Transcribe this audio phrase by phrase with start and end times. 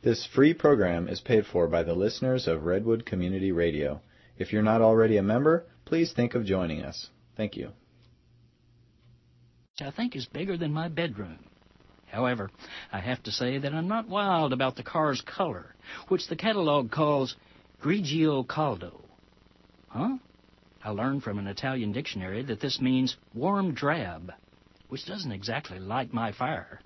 [0.00, 4.00] This free program is paid for by the listeners of Redwood Community Radio.
[4.36, 7.08] If you're not already a member, please think of joining us.
[7.36, 7.72] Thank you.
[9.80, 11.40] I think is bigger than my bedroom.
[12.06, 12.50] However,
[12.92, 15.74] I have to say that I'm not wild about the car's color,
[16.06, 17.34] which the catalog calls
[17.82, 19.04] grigio caldo.
[19.88, 20.18] Huh?
[20.82, 24.32] I learned from an Italian dictionary that this means warm drab,
[24.88, 26.80] which doesn't exactly light my fire.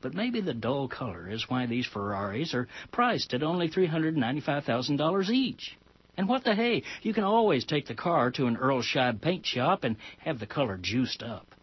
[0.00, 5.76] But maybe the dull color is why these Ferraris are priced at only $395,000 each.
[6.16, 9.44] And what the hey, you can always take the car to an Earl Scheib paint
[9.44, 11.54] shop and have the color juiced up.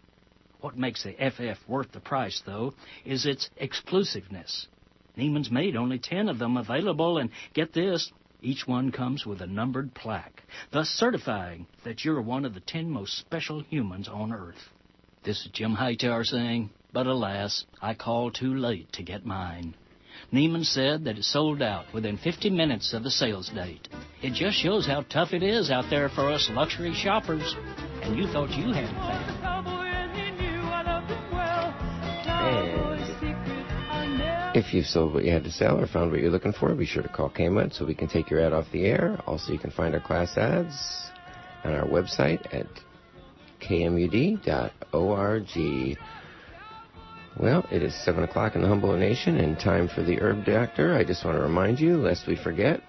[0.59, 2.73] What makes the FF worth the price, though,
[3.05, 4.67] is its exclusiveness.
[5.17, 8.11] Neiman's made only ten of them available, and get this,
[8.41, 12.89] each one comes with a numbered plaque, thus certifying that you're one of the ten
[12.89, 14.69] most special humans on Earth.
[15.23, 19.75] This is Jim Hightower saying, but alas, I called too late to get mine.
[20.31, 23.87] Neiman said that it sold out within 50 minutes of the sales date.
[24.21, 27.55] It just shows how tough it is out there for us luxury shoppers.
[28.01, 29.61] And you thought you had it bad.
[32.41, 36.73] And if you've sold what you had to sell or found what you're looking for,
[36.75, 39.19] be sure to call KMUD so we can take your ad off the air.
[39.25, 41.09] Also, you can find our class ads
[41.63, 42.67] on our website at
[43.61, 44.67] kmud.org.
[47.41, 50.93] Well, it is 7 o'clock in the Humboldt Nation and time for the Herb Doctor.
[50.93, 52.81] I just want to remind you, lest we forget,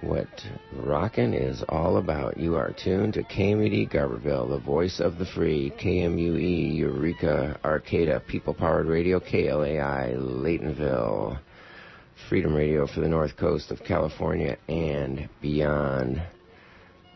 [0.00, 0.26] what
[0.72, 2.36] rockin' is all about.
[2.36, 8.54] You are tuned to KMUD Garberville, the voice of the free, KMUE, Eureka, Arcata, People
[8.54, 11.38] Powered Radio, KLAI, Laytonville,
[12.28, 16.20] Freedom Radio for the North Coast of California and beyond.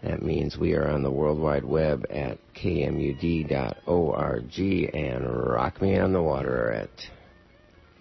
[0.04, 4.58] That means we are on the World Wide Web at kmud.org
[4.94, 6.90] and Rock Me on the Water at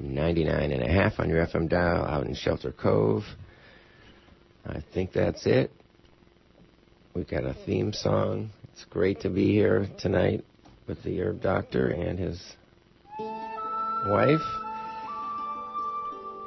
[0.04, 3.24] 99.5 on your FM dial out in Shelter Cove.
[4.66, 5.72] I think that's it.
[7.14, 8.50] We've got a theme song.
[8.74, 10.44] It's great to be here tonight
[10.88, 12.38] with the herb doctor and his
[14.10, 14.42] wife.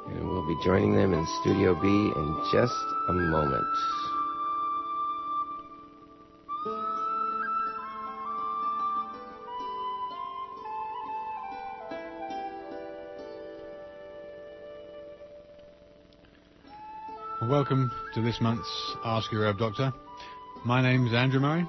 [0.05, 2.75] And we'll be joining them in Studio B in just
[3.09, 3.65] a moment.
[17.47, 19.93] Welcome to this month's Ask Your Herb Doctor.
[20.65, 21.65] My name is Andrew Murray.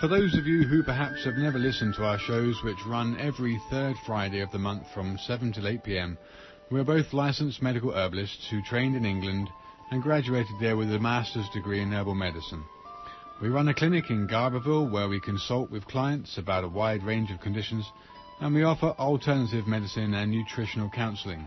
[0.00, 3.60] For those of you who perhaps have never listened to our shows, which run every
[3.68, 6.16] third Friday of the month from 7 till 8 pm,
[6.70, 9.50] we are both licensed medical herbalists who trained in England
[9.90, 12.64] and graduated there with a master's degree in herbal medicine.
[13.42, 17.30] We run a clinic in Garberville where we consult with clients about a wide range
[17.30, 17.84] of conditions
[18.40, 21.46] and we offer alternative medicine and nutritional counseling.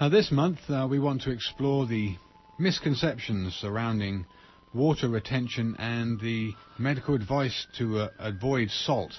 [0.00, 2.16] Now, this month uh, we want to explore the
[2.58, 4.26] misconceptions surrounding
[4.74, 9.12] water retention and the medical advice to uh, avoid salt,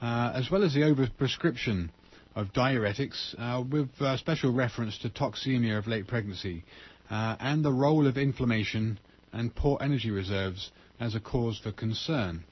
[0.00, 1.90] uh, as well as the overprescription
[2.34, 6.64] of diuretics, uh, with uh, special reference to toxemia of late pregnancy,
[7.10, 8.98] uh, and the role of inflammation
[9.34, 12.42] and poor energy reserves as a cause for concern.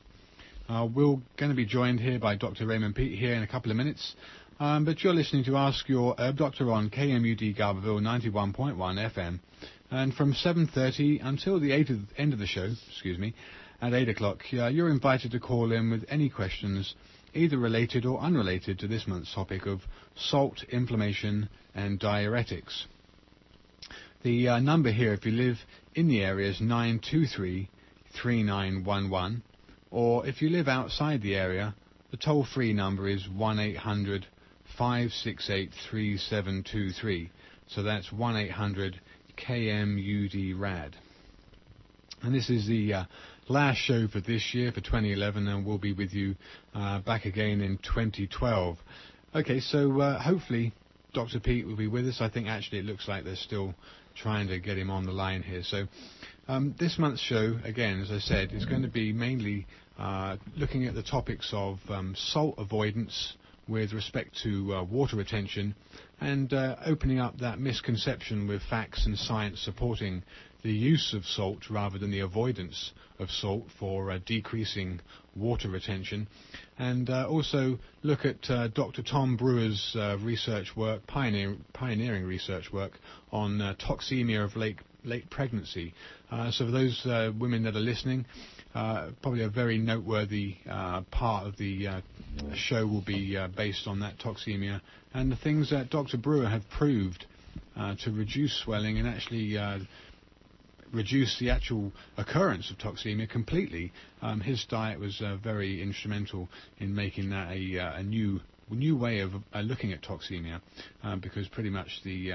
[0.68, 2.66] we're going to be joined here by Dr.
[2.66, 4.14] Raymond Peat here in a couple of minutes.
[4.60, 9.40] Um, but you're listening to Ask Your Herb Doctor on KMUD Garberville 91.1 FM.
[9.90, 13.34] And from 7.30 until the of, end of the show, excuse me,
[13.80, 16.94] at 8 o'clock, uh, you're invited to call in with any questions,
[17.34, 19.80] either related or unrelated to this month's topic of
[20.14, 22.84] salt, inflammation, and diuretics.
[24.22, 25.58] The uh, number here, if you live
[25.94, 27.68] in the area, is 923
[28.22, 29.42] 3911.
[29.90, 31.74] Or if you live outside the area,
[32.12, 33.58] the toll free number is 1
[34.74, 37.30] 800 568 3723.
[37.68, 39.00] So that's 1 800
[39.36, 40.96] KMUD RAD.
[42.22, 43.04] And this is the uh,
[43.48, 46.36] last show for this year, for 2011, and we'll be with you
[46.74, 48.78] uh, back again in 2012.
[49.34, 50.72] Okay, so uh, hopefully
[51.14, 51.40] Dr.
[51.40, 52.18] Peat will be with us.
[52.20, 53.74] I think actually it looks like they're still
[54.14, 55.62] trying to get him on the line here.
[55.64, 55.86] So
[56.48, 59.66] um, this month's show, again, as I said, is going to be mainly
[59.98, 63.34] uh, looking at the topics of um, salt avoidance,
[63.72, 65.74] with respect to uh, water retention
[66.20, 70.22] and uh, opening up that misconception with facts and science supporting
[70.62, 75.00] the use of salt rather than the avoidance of salt for uh, decreasing
[75.34, 76.28] water retention.
[76.78, 79.02] And uh, also look at uh, Dr.
[79.02, 82.92] Tom Brewer's uh, research work, pioneer, pioneering research work
[83.32, 85.94] on toxemia of late, late pregnancy.
[86.50, 87.02] so for those
[87.40, 88.26] women that are listening,
[88.72, 92.00] probably a very noteworthy uh, part of the uh,
[92.54, 94.80] show will be uh, based on that toxemia
[95.14, 96.16] and the things that Dr.
[96.16, 97.26] Brewer have proved
[97.76, 99.78] uh, to reduce swelling and actually uh,
[100.92, 103.92] reduce the actual occurrence of toxemia completely.
[104.20, 106.48] Um, his diet was very instrumental
[106.78, 108.40] in making that a, a new
[108.70, 110.58] new way of looking at toxemia
[111.20, 112.32] because pretty much the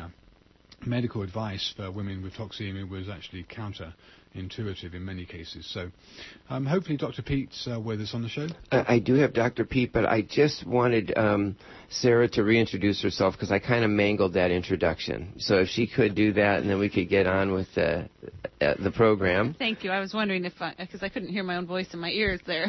[0.85, 3.43] medical advice for women with toxemia was actually
[4.35, 5.69] counterintuitive in many cases.
[5.73, 5.91] So
[6.49, 7.21] um, hopefully Dr.
[7.21, 8.47] Peat's uh, with us on the show.
[8.71, 9.65] Uh, I do have Dr.
[9.65, 11.55] Peat, but I just wanted um,
[11.89, 15.33] Sarah to reintroduce herself because I kind of mangled that introduction.
[15.39, 18.03] So if she could do that, and then we could get on with uh,
[18.59, 19.55] the program.
[19.57, 19.91] Thank you.
[19.91, 22.39] I was wondering if, because I, I, couldn't hear my own voice in my ears
[22.45, 22.67] there.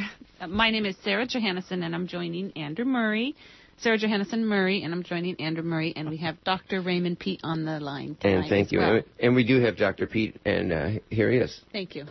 [0.48, 3.34] my name is Sarah Johannesson, and I'm joining Andrew Murray
[3.80, 6.80] Sarah Johannesson Murray, and I'm joining Andrew Murray, and we have Dr.
[6.80, 8.80] Raymond Peat on the line And thank you.
[8.80, 9.02] Well.
[9.20, 10.08] And we do have Dr.
[10.08, 11.60] Peat, and uh, here he is.
[11.70, 12.06] Thank you.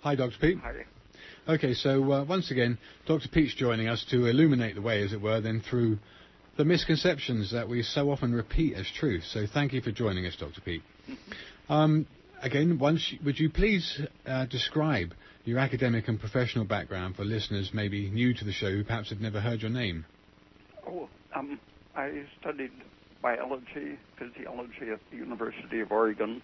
[0.00, 0.36] Hi, Dr.
[0.40, 0.58] Peat.
[0.58, 0.84] Hi.
[1.48, 3.28] Okay, so uh, once again, Dr.
[3.28, 5.98] Peat's joining us to illuminate the way, as it were, then through
[6.56, 9.22] the misconceptions that we so often repeat as truth.
[9.30, 10.60] So thank you for joining us, Dr.
[10.60, 10.82] Peat.
[11.68, 12.08] Um,
[12.42, 15.14] again, once, would you please uh, describe
[15.44, 19.20] your academic and professional background for listeners maybe new to the show who perhaps have
[19.20, 20.04] never heard your name?
[20.88, 21.60] Oh, um,
[21.94, 22.70] I studied
[23.20, 26.40] biology, physiology at the University of Oregon,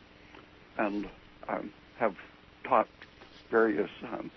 [0.77, 1.09] and
[1.49, 2.15] um, have
[2.65, 2.89] taught
[3.51, 4.31] various um,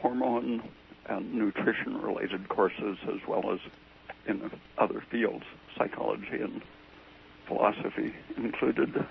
[0.00, 0.62] hormone
[1.06, 3.58] and nutrition related courses as well as
[4.26, 5.44] in other fields,
[5.76, 6.62] psychology and
[7.46, 9.04] philosophy included.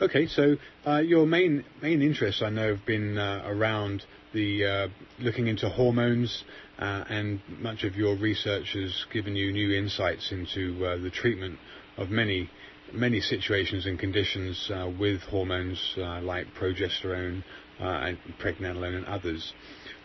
[0.00, 4.88] Okay, so uh, your main main interests I know have been uh, around the uh,
[5.18, 6.44] looking into hormones,
[6.78, 11.58] uh, and much of your research has given you new insights into uh, the treatment
[11.96, 12.50] of many
[12.92, 17.42] many situations and conditions uh, with hormones like progesterone
[17.80, 19.52] and pregnenolone and others.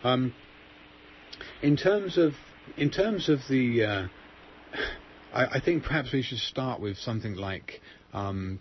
[0.02, 0.34] Um,
[1.62, 2.32] in terms of
[2.76, 4.08] in terms of the
[5.32, 7.80] I, I, think perhaps we should start with something like
[8.12, 8.60] um,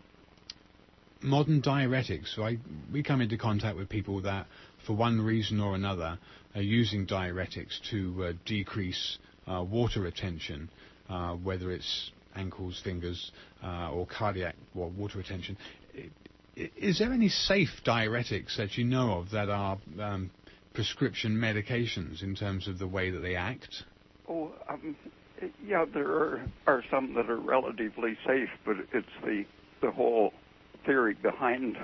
[1.22, 2.36] modern diuretics.
[2.36, 2.58] So I,
[2.92, 4.48] we come into contact with people that,
[4.86, 6.18] for one reason or another,
[6.56, 9.18] are using diuretics to uh, decrease
[9.48, 10.70] uh, water retention,
[11.10, 13.32] uh, whether it's ankles, fingers,
[13.64, 15.58] uh, or cardiac water retention.
[16.56, 20.30] Is there any safe diuretics that you know of that are um,
[20.74, 23.84] prescription medications in terms of the way that they act?
[24.28, 24.96] Oh, um,
[25.66, 29.46] yeah, there are, are some that are relatively safe, but it's the
[29.82, 30.32] the whole
[30.86, 31.76] theory behind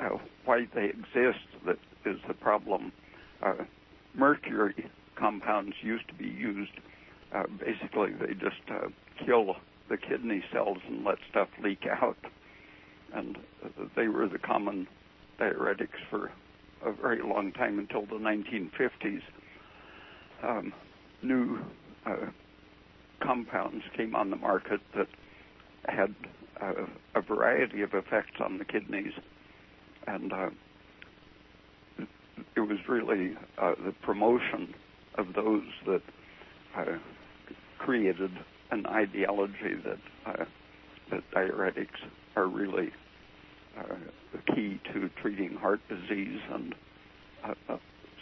[0.00, 0.08] uh,
[0.44, 2.92] why they exist that is the problem.
[3.42, 3.64] Uh,
[4.14, 6.72] mercury compounds used to be used.
[7.34, 8.88] Uh, basically, they just uh,
[9.24, 9.56] kill
[9.88, 12.18] the kidney cells and let stuff leak out.
[13.14, 13.38] And
[13.96, 14.86] they were the common
[15.38, 16.30] diuretics for
[16.84, 19.22] a very long time until the 1950s.
[20.42, 20.72] Um,
[21.22, 21.58] new
[22.06, 22.30] uh,
[23.20, 25.08] compounds came on the market that
[25.86, 26.14] had
[26.60, 29.12] uh, a variety of effects on the kidneys,
[30.06, 30.50] and uh,
[32.56, 34.74] it was really uh, the promotion
[35.16, 36.02] of those that
[36.76, 36.98] uh,
[37.78, 38.30] created
[38.70, 40.44] an ideology that uh,
[41.10, 42.00] that diuretics
[42.36, 42.90] are really
[43.78, 43.94] uh,
[44.32, 46.74] the key to treating heart disease and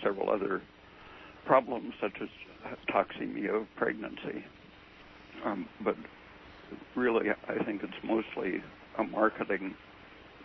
[0.03, 0.63] several other
[1.45, 2.29] problems such as
[2.89, 4.45] toxemia of pregnancy.
[5.45, 5.97] Um, but
[6.97, 8.63] really, I think it's mostly
[8.99, 9.75] a marketing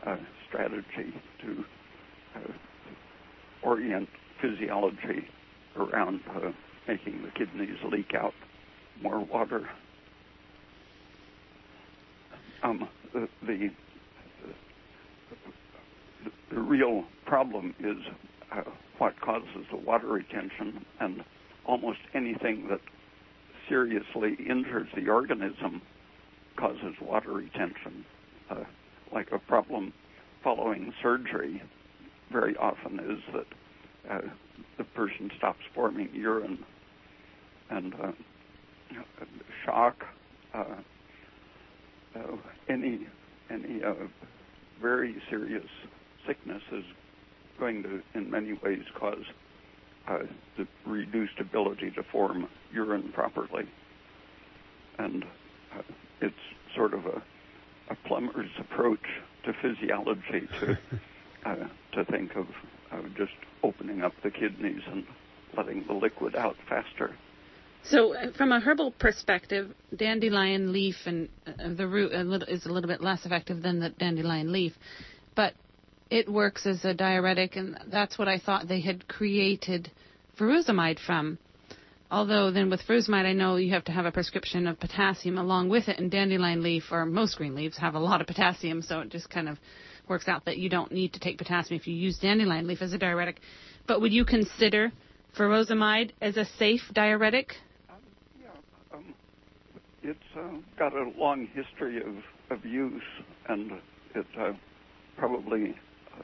[0.06, 0.18] uh,
[0.48, 1.66] strategy to
[2.36, 2.54] uh,
[3.66, 4.08] orient
[4.42, 5.28] physiology
[5.76, 6.52] around uh,
[6.88, 8.34] making the kidneys leak out
[9.02, 9.68] more water.
[12.64, 13.70] Um, the, the,
[16.52, 17.98] the real problem is
[18.52, 18.62] uh,
[18.98, 21.24] what causes the water retention, and
[21.66, 22.80] almost anything that
[23.68, 25.82] seriously injures the organism
[26.56, 28.06] causes water retention.
[28.50, 28.64] Uh,
[29.12, 29.94] like a problem
[30.44, 31.62] following surgery
[32.36, 34.28] very often is that uh,
[34.78, 36.60] the person stops forming urine
[37.70, 38.12] and uh,
[39.66, 39.96] shock,
[40.54, 40.66] uh,
[42.14, 42.20] uh,
[42.68, 43.08] any
[43.50, 43.94] any uh,
[44.82, 45.66] very serious
[46.28, 46.84] sickness is
[47.58, 49.24] going to, in many ways, cause
[50.58, 53.64] the reduced ability to form urine properly,
[55.00, 55.24] and
[56.22, 56.36] it's
[56.76, 57.24] sort of a,
[57.90, 59.00] a plumber's approach
[59.46, 60.78] to physiology to
[61.46, 61.56] uh,
[61.94, 62.48] to think of
[63.18, 63.34] just
[63.64, 65.06] opening up the kidneys and
[65.58, 67.16] letting the liquid out faster.
[67.84, 72.66] So, uh, from a herbal perspective, dandelion leaf and uh, the root a little, is
[72.66, 74.74] a little bit less effective than the dandelion leaf.
[75.36, 75.54] But
[76.10, 79.92] it works as a diuretic, and that's what I thought they had created
[80.40, 81.38] furosemide from.
[82.10, 85.70] Although then with furosemide, I know you have to have a prescription of potassium along
[85.70, 89.02] with it, and dandelion leaf or most green leaves have a lot of potassium, so
[89.02, 89.60] it just kind of
[90.08, 92.94] works out that you don't need to take potassium if you use dandelion leaf as
[92.94, 93.40] a diuretic.
[93.88, 94.92] But would you consider
[95.38, 97.56] furosemide as a safe diuretic?
[97.90, 97.96] Um,
[98.42, 99.16] yeah, um,
[100.04, 103.04] it's uh, got a long history of, of use,
[103.50, 103.72] and
[104.16, 104.52] it uh,
[105.18, 105.76] probably
[106.18, 106.22] uh,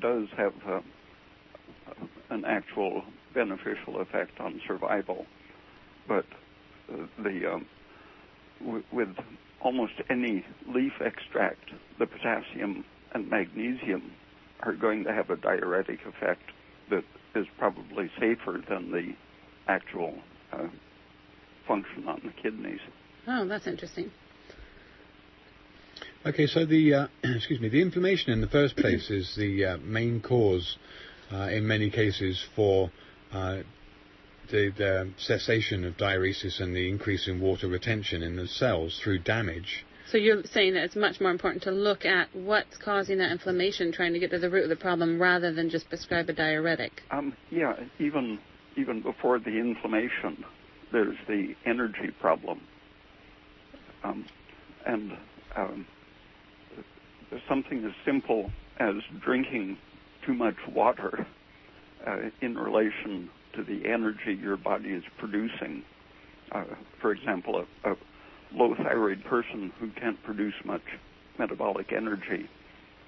[0.00, 0.80] does have uh,
[2.30, 3.02] an actual
[3.34, 5.26] beneficial effect on survival.
[6.08, 6.24] But
[6.92, 7.66] uh, the um,
[8.60, 9.08] w- with
[9.62, 12.84] almost any leaf extract, the potassium
[13.16, 14.12] and magnesium
[14.60, 16.42] are going to have a diuretic effect
[16.90, 17.02] that
[17.34, 19.14] is probably safer than the
[19.66, 20.14] actual
[20.52, 20.68] uh,
[21.66, 22.80] function on the kidneys.
[23.26, 24.10] Oh, that's interesting.
[26.26, 29.76] Okay, so the uh, excuse me, the inflammation in the first place is the uh,
[29.78, 30.76] main cause
[31.32, 32.90] uh, in many cases for
[33.32, 33.60] uh,
[34.50, 39.18] the, the, cessation of diuresis and the increase in water retention in the cells through
[39.20, 39.86] damage.
[40.10, 43.90] So you're saying that it's much more important to look at what's causing that inflammation,
[43.90, 47.02] trying to get to the root of the problem, rather than just prescribe a diuretic.
[47.10, 48.38] Um, yeah, even
[48.76, 50.44] even before the inflammation,
[50.92, 52.60] there's the energy problem,
[54.04, 54.26] um,
[54.84, 55.12] and
[55.56, 55.86] um,
[57.48, 58.94] something as simple as
[59.24, 59.78] drinking
[60.24, 61.26] too much water
[62.06, 65.82] uh, in relation to the energy your body is producing.
[66.52, 66.64] Uh,
[67.00, 67.96] for example, a, a,
[68.54, 70.82] low thyroid person who can't produce much
[71.38, 72.48] metabolic energy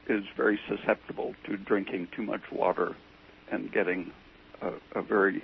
[0.09, 2.97] is very susceptible to drinking too much water
[3.51, 4.11] and getting
[4.63, 5.43] a, a very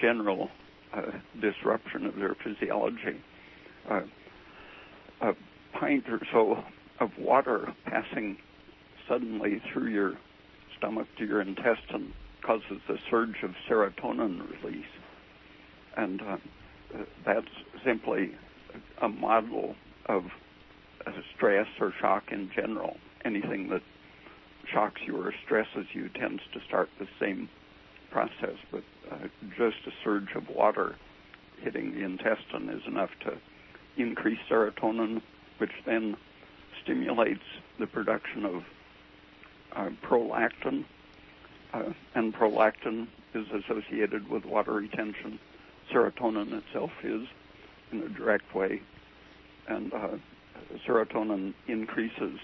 [0.00, 0.50] general
[0.92, 1.02] uh,
[1.40, 3.20] disruption of their physiology.
[3.88, 4.02] Uh,
[5.20, 5.32] a
[5.78, 6.62] pint or so
[6.98, 8.36] of water passing
[9.08, 10.14] suddenly through your
[10.76, 14.84] stomach to your intestine causes a surge of serotonin release.
[15.96, 16.36] And uh,
[17.24, 17.46] that's
[17.84, 18.32] simply
[19.00, 19.74] a model
[20.06, 20.24] of
[21.34, 22.96] stress or shock in general.
[23.24, 23.82] Anything that
[24.72, 27.48] shocks you or stresses you tends to start the same
[28.10, 30.96] process, but uh, just a surge of water
[31.62, 33.36] hitting the intestine is enough to
[33.96, 35.22] increase serotonin,
[35.58, 36.16] which then
[36.82, 37.44] stimulates
[37.78, 38.64] the production of
[39.76, 40.84] uh, prolactin,
[41.72, 45.38] uh, and prolactin is associated with water retention.
[45.92, 47.26] Serotonin itself is
[47.92, 48.80] in a direct way,
[49.68, 50.08] and uh,
[50.86, 52.38] serotonin increases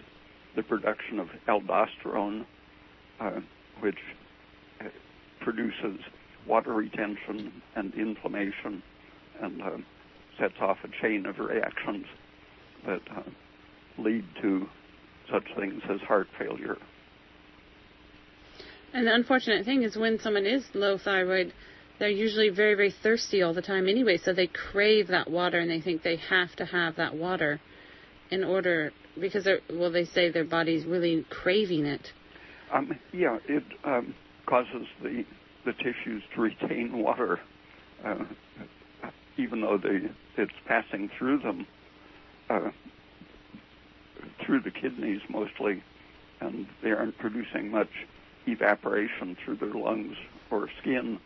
[0.55, 2.45] the production of aldosterone,
[3.21, 3.41] uh,
[3.81, 3.99] which
[4.81, 4.85] uh,
[5.41, 6.01] produces
[6.47, 8.83] water retention and inflammation,
[9.43, 9.71] and uh,
[10.39, 12.07] sets off a chain of reactions
[12.87, 13.01] that
[13.99, 14.67] lead to
[15.31, 16.77] such things as heart failure.
[18.93, 21.53] And the unfortunate thing is when someone is low thyroid,
[21.99, 25.71] they're usually very, very thirsty all the time anyway, so they crave that water and
[25.71, 27.61] they think they have to have that water
[28.31, 32.13] in order because they're well they say their body's really craving it.
[32.73, 34.15] Um, yeah, it um,
[34.47, 35.25] causes the
[35.65, 37.41] the tissues to retain water,
[38.05, 38.25] uh,
[39.37, 41.67] even though they it's passing through them.
[42.51, 42.71] Uh,
[44.45, 45.83] through the kidneys mostly,
[46.41, 47.89] and they aren't producing much
[48.47, 50.17] evaporation through their lungs
[50.51, 51.19] or skin.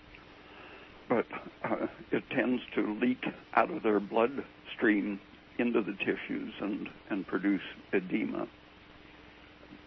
[1.11, 1.27] But
[1.65, 5.19] uh, it tends to leak out of their bloodstream
[5.59, 7.61] into the tissues and, and produce
[7.93, 8.47] edema.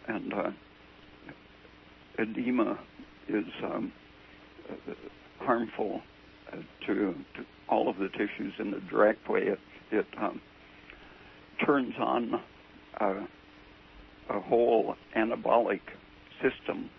[0.10, 0.52] And uh,
[2.20, 2.78] edema
[3.30, 3.94] is um,
[5.40, 6.02] harmful
[6.52, 9.44] uh, to, to, all of the tissues in a direct way.
[9.44, 9.60] It,
[9.92, 10.42] it um,
[11.66, 12.42] turns on
[13.00, 13.26] uh,
[14.30, 15.80] a whole anabolic
[16.42, 16.90] system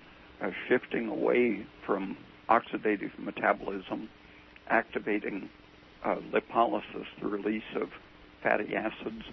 [0.40, 2.16] uh, shifting away from
[2.48, 4.08] oxidative metabolism,
[4.68, 5.48] activating
[6.04, 7.88] uh, lipolysis, the release of
[8.42, 9.24] fatty acids,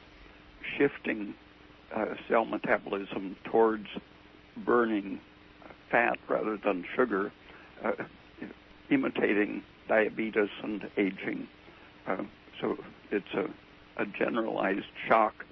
[0.78, 1.34] shifting
[1.94, 3.88] uh, cell metabolism towards
[4.58, 5.20] burning
[5.90, 7.32] fat rather than sugar,
[7.84, 7.92] uh,
[8.90, 11.48] imitating diabetes and aging.
[12.08, 12.24] Uh,
[12.60, 12.78] so
[13.12, 13.50] it's a,
[14.02, 15.46] a generalized shock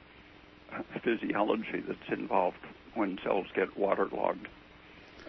[1.03, 2.57] physiology that's involved
[2.93, 4.47] when cells get waterlogged.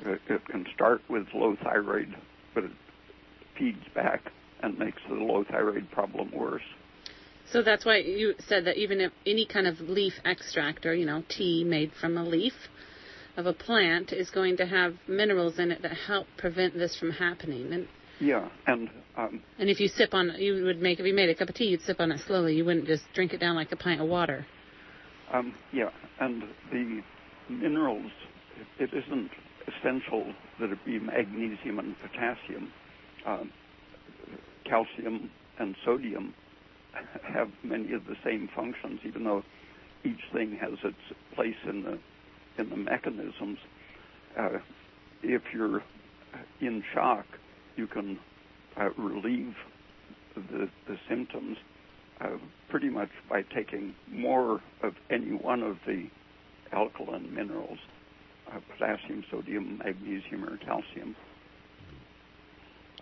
[0.04, 2.14] It, it can start with low thyroid,
[2.54, 2.70] but it
[3.58, 6.62] feeds back and makes the low thyroid problem worse.
[7.52, 11.04] So that's why you said that even if any kind of leaf extract or, you
[11.04, 12.52] know, tea made from a leaf
[13.36, 17.10] of a plant is going to have minerals in it that help prevent this from
[17.10, 17.72] happening.
[17.72, 17.88] And
[18.20, 21.34] yeah, and um, and if you sip on, you would make if you made a
[21.34, 22.54] cup of tea, you'd sip on it slowly.
[22.54, 24.46] You wouldn't just drink it down like a pint of water.
[25.32, 25.90] Um, yeah,
[26.20, 27.02] and the
[27.48, 28.10] minerals
[28.78, 29.30] it isn't
[29.78, 32.72] essential that it be magnesium and potassium.
[33.26, 33.44] Uh,
[34.64, 36.34] calcium and sodium
[37.22, 39.42] have many of the same functions, even though
[40.04, 41.98] each thing has its place in the
[42.58, 43.58] in the mechanisms.
[44.38, 44.58] Uh,
[45.22, 45.82] if you're
[46.60, 47.26] in shock,
[47.76, 48.18] you can
[48.76, 49.54] uh, relieve
[50.34, 51.56] the, the symptoms
[52.20, 52.36] uh,
[52.68, 56.08] pretty much by taking more of any one of the
[56.72, 57.78] alkaline minerals,
[58.58, 61.14] potassium, sodium, magnesium, or calcium.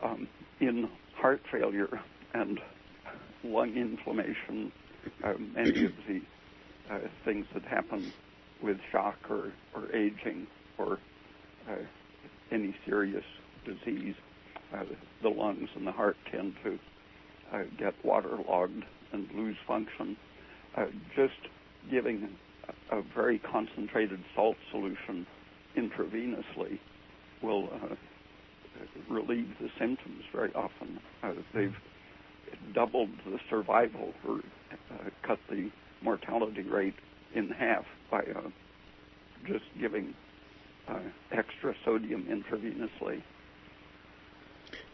[0.02, 0.28] Um,
[0.60, 2.00] in heart failure
[2.34, 2.60] and
[3.44, 4.72] lung inflammation,
[5.24, 6.20] uh, many of the
[6.90, 8.12] uh, things that happen
[8.62, 10.46] with shock or, or aging
[10.78, 10.98] or
[11.68, 11.76] uh,
[12.50, 13.24] any serious
[13.64, 14.14] disease,
[14.74, 14.84] uh,
[15.22, 16.78] the lungs and the heart tend to
[17.52, 20.16] uh, get waterlogged and lose function.
[20.76, 20.86] Uh,
[21.16, 21.34] just
[21.90, 22.28] giving
[22.90, 25.26] a, a, very concentrated salt solution
[25.78, 26.78] intravenously
[27.42, 27.94] will uh,
[29.08, 30.98] relieve the symptoms very often.
[31.22, 31.76] Uh, they've
[32.74, 34.40] doubled the survival or
[34.90, 35.70] uh, cut the
[36.02, 36.94] mortality rate
[37.34, 38.22] in half by
[39.46, 40.14] just giving
[41.30, 43.22] extra sodium intravenously.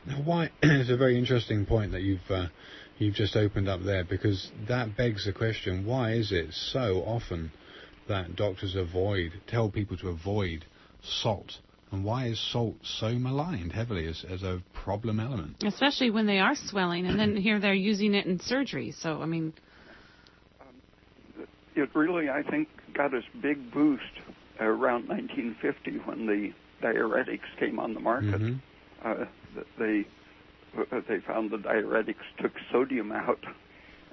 [0.07, 0.51] Now, why?
[0.63, 2.47] it's a very interesting point that you've uh,
[2.99, 7.53] you've just opened up there because that begs the question: Why is it so often
[8.09, 10.67] that doctors avoid tell people to avoid
[11.05, 11.59] salt?
[11.93, 15.63] And why is salt so maligned heavily as, as a problem element?
[15.65, 18.93] Especially when they are swelling, and then here they're using it in surgery.
[18.99, 19.53] So, I mean.
[20.61, 21.47] Um,
[21.77, 24.03] it really, I think, got its big boost
[24.59, 26.53] around 1950 when the
[26.85, 28.41] diuretics came on the market.
[28.41, 28.57] Mm-hmm.
[29.07, 29.25] Uh,
[29.79, 30.07] they
[30.77, 33.39] uh, they found the diuretics took sodium out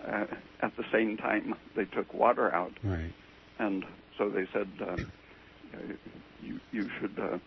[0.07, 0.25] uh,
[0.61, 3.11] at the same time they took water out, right.
[3.59, 3.85] and
[4.17, 4.97] so they said uh,
[6.41, 7.37] you you should uh,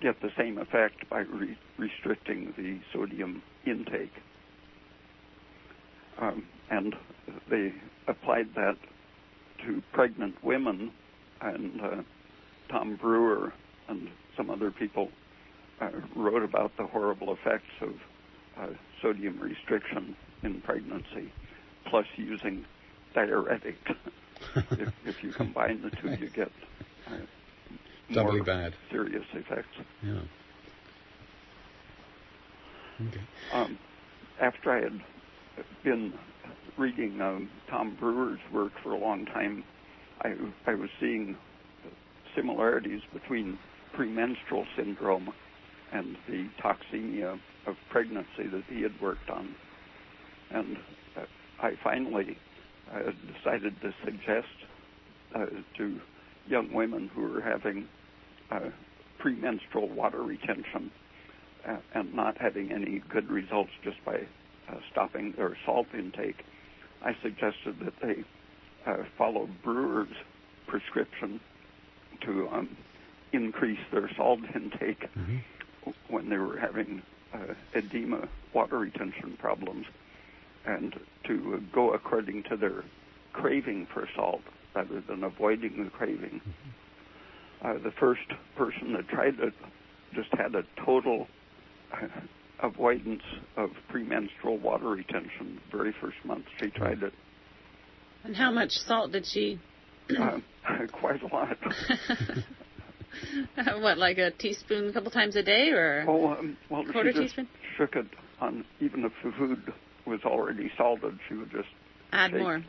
[0.00, 4.12] get the same effect by re- restricting the sodium intake.
[6.18, 6.94] Um, and
[7.50, 7.72] they
[8.08, 8.76] applied that
[9.64, 10.92] to pregnant women,
[11.40, 12.02] and uh,
[12.70, 13.52] Tom Brewer
[13.88, 15.08] and some other people
[15.80, 17.90] uh, wrote about the horrible effects of
[18.58, 21.32] uh, sodium restriction in pregnancy,
[21.90, 22.64] plus using
[23.14, 23.76] diuretic.
[24.72, 26.50] if, if, you combine the two, you get
[28.12, 29.68] doubly bad, serious effects.
[30.02, 30.20] Yeah.
[33.08, 33.20] Okay.
[33.52, 33.78] Um,
[34.40, 35.00] after I had
[35.84, 36.12] been
[36.78, 39.64] reading um, Tom Brewer's work for a long time,
[40.22, 40.34] I,
[40.66, 41.36] I was seeing
[42.34, 43.58] similarities between
[43.94, 45.32] premenstrual syndrome
[45.92, 49.54] and the toxemia of pregnancy that he had worked on.
[50.50, 50.76] And
[51.16, 51.24] uh,
[51.62, 52.38] I finally
[52.92, 54.46] uh, decided to suggest
[55.34, 55.46] uh,
[55.78, 56.00] to
[56.48, 57.88] young women who were having
[58.50, 58.70] uh,
[59.18, 60.90] premenstrual water retention
[61.66, 64.20] uh, and not having any good results just by
[64.68, 66.44] uh, stopping their salt intake,
[67.02, 68.24] I suggested that they
[68.86, 70.08] uh, follow Brewer's
[70.66, 71.40] prescription
[72.24, 72.76] to um,
[73.32, 75.90] increase their salt intake mm-hmm.
[76.08, 77.02] when they were having
[77.34, 79.86] uh, edema water retention problems
[80.64, 82.84] and to go according to their
[83.32, 84.40] craving for salt
[84.76, 86.40] rather than avoiding the craving.
[87.64, 89.54] Uh, the first person that tried it
[90.14, 91.26] just had a total
[92.62, 93.22] avoidance
[93.56, 97.12] of premenstrual water retention the very first month she tried it.
[98.24, 99.58] And how much salt did she?
[100.18, 100.38] uh,
[100.92, 101.56] quite a lot.
[103.80, 107.20] what, like a teaspoon a couple times a day, or oh, um, well, quarter she
[107.20, 107.48] teaspoon?
[107.78, 108.06] Shook it
[108.40, 109.72] on even if the food
[110.06, 111.68] was already salted, she would just
[112.12, 112.62] add more,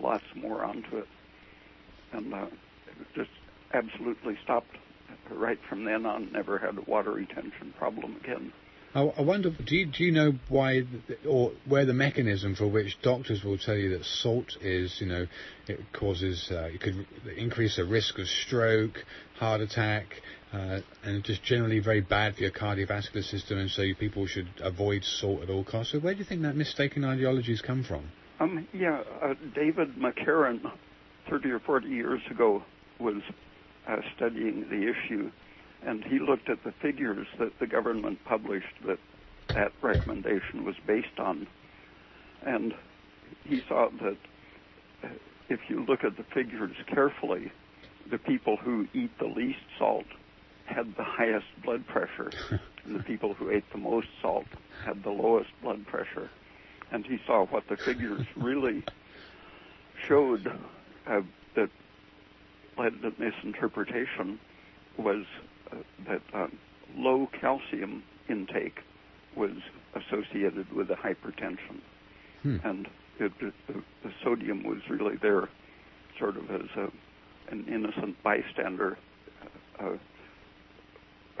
[0.00, 1.06] lots more onto it,
[2.14, 3.30] and uh, it just
[3.72, 4.76] absolutely stopped
[5.30, 6.30] right from then on.
[6.32, 8.52] Never had a water retention problem again.
[8.94, 10.82] I, wonder, do you, do you know why,
[11.28, 15.26] or where the mechanism for which doctors will tell you that salt is, you know,
[15.66, 17.04] it causes, uh, it could
[17.36, 19.04] increase the risk of stroke,
[19.36, 20.04] heart attack,
[20.52, 25.02] uh, and just generally very bad for your cardiovascular system, and so people should avoid
[25.02, 25.90] salt at all costs.
[25.90, 28.08] So where do you think that mistaken ideology has come from?
[28.38, 30.60] Um, yeah, uh, David McCarron,
[31.28, 32.62] 30 or 40 years ago,
[32.98, 33.22] was
[33.88, 35.30] uh, studying the issue,
[35.84, 38.98] and he looked at the figures that the government published that
[39.54, 41.46] that recommendation was based on,
[42.44, 42.74] and
[43.44, 44.16] he saw that
[45.02, 45.08] uh,
[45.48, 47.52] if you look at the figures carefully,
[48.10, 50.06] the people who eat the least salt
[50.66, 52.32] had the highest blood pressure,
[52.84, 54.46] and the people who ate the most salt
[54.84, 56.30] had the lowest blood pressure.
[56.90, 58.84] And he saw what the figures really
[60.06, 60.52] showed
[61.06, 61.20] uh,
[61.56, 61.70] that
[62.78, 64.38] led to misinterpretation
[64.98, 65.24] was
[65.72, 66.58] uh, that um,
[66.96, 68.78] low calcium intake
[69.36, 69.52] was
[69.94, 71.80] associated with the hypertension,
[72.42, 72.56] Hmm.
[72.64, 72.86] and
[73.18, 75.48] it, it, the, the sodium was really there,
[76.18, 76.90] sort of as a,
[77.50, 78.98] an innocent bystander,
[79.80, 79.96] uh, uh,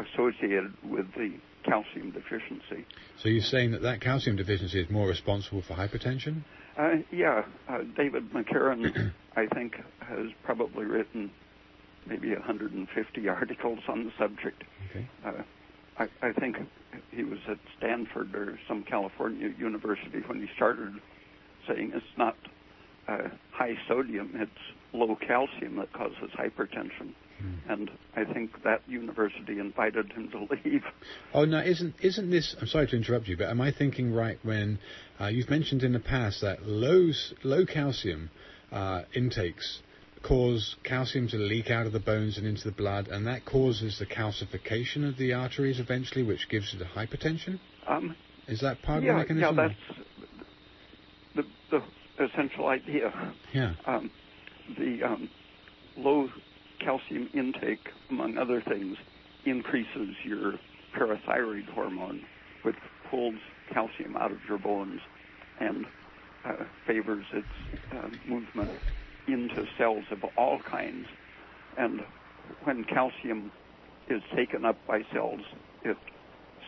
[0.00, 2.84] associated with the calcium deficiency.
[3.22, 6.42] So you're saying that that calcium deficiency is more responsible for hypertension?
[6.76, 11.30] Uh, yeah, uh, David McCarron, I think, has probably written
[12.06, 14.64] maybe 150 articles on the subject.
[14.90, 15.06] Okay.
[15.24, 15.42] Uh,
[15.98, 16.56] I, I think
[17.12, 20.94] he was at Stanford or some California university when he started
[21.68, 22.36] saying it's not
[23.06, 24.50] uh, high sodium, it's
[24.92, 27.14] low calcium that causes hypertension.
[27.68, 30.82] And I think that university invited him to leave.
[31.32, 32.54] Oh no, isn't isn't this?
[32.60, 34.78] I'm sorry to interrupt you, but am I thinking right when
[35.20, 37.10] uh, you've mentioned in the past that low
[37.42, 38.30] low calcium
[38.72, 39.80] uh, intakes
[40.22, 43.98] cause calcium to leak out of the bones and into the blood, and that causes
[43.98, 47.60] the calcification of the arteries eventually, which gives you the hypertension?
[47.86, 48.16] Um,
[48.48, 49.56] Is that part yeah, of the mechanism?
[49.58, 49.68] yeah,
[51.36, 51.82] that's the,
[52.18, 53.34] the essential idea.
[53.52, 53.74] yeah.
[53.86, 54.10] Um,
[54.78, 55.28] the um,
[55.96, 56.28] low
[56.80, 58.96] calcium intake, among other things,
[59.44, 60.54] increases your
[60.96, 62.22] parathyroid hormone,
[62.62, 62.76] which
[63.10, 63.36] pulls
[63.72, 65.00] calcium out of your bones
[65.58, 65.86] and
[66.44, 67.48] uh, favors its
[67.92, 68.72] uh, movement
[69.26, 71.06] into cells of all kinds.
[71.76, 72.00] And
[72.64, 73.52] when calcium
[74.08, 75.40] is taken up by cells,
[75.82, 75.96] it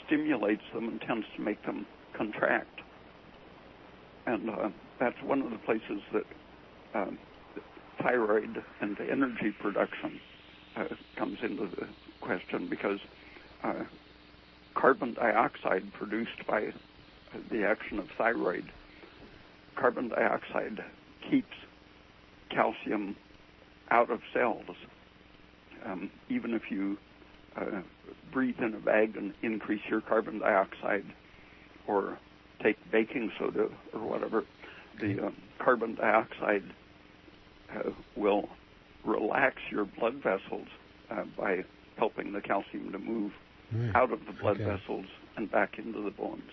[0.07, 2.81] stimulates them and tends to make them contract.
[4.27, 6.25] And uh, that's one of the places that
[6.95, 7.19] um,
[8.07, 10.21] thyroid and energy production
[10.77, 10.85] uh,
[11.17, 11.89] comes into the
[12.21, 13.01] question because
[13.65, 13.85] uh,
[14.75, 16.73] carbon dioxide produced by
[17.51, 18.71] the action of thyroid,
[19.75, 20.85] carbon dioxide
[21.29, 21.55] keeps
[22.51, 23.17] calcium
[23.91, 24.77] out of cells.
[25.85, 26.99] Um, even if you
[27.57, 27.83] uh,
[28.33, 31.07] breathe in a bag and increase your carbon dioxide
[31.87, 32.19] or
[32.63, 34.45] take baking soda or whatever,
[35.01, 36.63] the um, carbon dioxide
[38.17, 38.49] will
[39.05, 40.69] relax your blood vessels
[41.11, 41.65] uh, by
[41.97, 43.33] helping the calcium to move
[43.73, 43.97] Right.
[43.97, 44.65] out of the blood Okay.
[44.65, 46.51] vessels and back into the bones.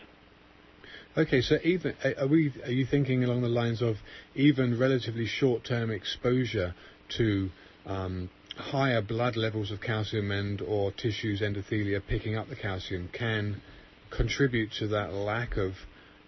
[1.15, 2.51] Okay, so even are we?
[2.65, 3.97] Are you thinking along the lines of
[4.35, 6.73] even relatively short-term exposure
[7.17, 7.49] to
[7.85, 13.61] um, higher blood levels of calcium and or tissues endothelia picking up the calcium can
[14.09, 15.73] contribute to that lack of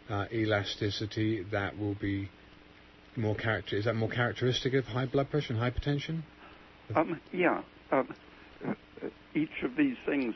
[0.09, 2.29] uh, elasticity that will be
[3.17, 3.75] more character?
[3.75, 6.23] Is that more characteristic of high blood pressure and hypertension?
[6.95, 8.13] Um, yeah, um,
[8.65, 8.73] uh,
[9.34, 10.36] each of these things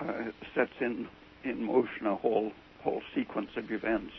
[0.00, 1.08] uh, sets in
[1.44, 4.12] in motion a whole whole sequence of events.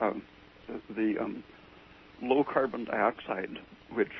[0.00, 0.22] Um,
[0.66, 1.44] the the, um,
[2.22, 3.58] low carbon dioxide,
[3.92, 4.12] which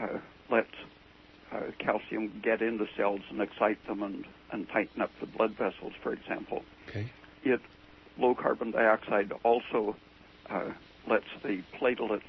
[0.00, 0.18] uh,
[0.50, 0.68] lets
[1.52, 5.92] uh, calcium get into cells and excite them and, and tighten up the blood vessels,
[6.02, 6.62] for example.
[6.88, 7.10] Okay.
[7.44, 7.60] It
[8.18, 9.96] low carbon dioxide also
[10.50, 10.70] uh,
[11.08, 12.22] lets the platelets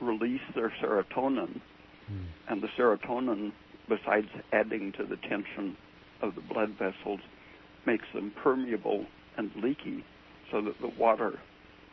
[0.00, 1.60] release their serotonin,
[2.08, 2.24] Hmm.
[2.48, 3.52] and the serotonin,
[3.88, 5.76] besides adding to the tension
[6.20, 7.20] of the blood vessels,
[7.86, 9.06] makes them permeable
[9.36, 10.04] and leaky,
[10.50, 11.38] so that the water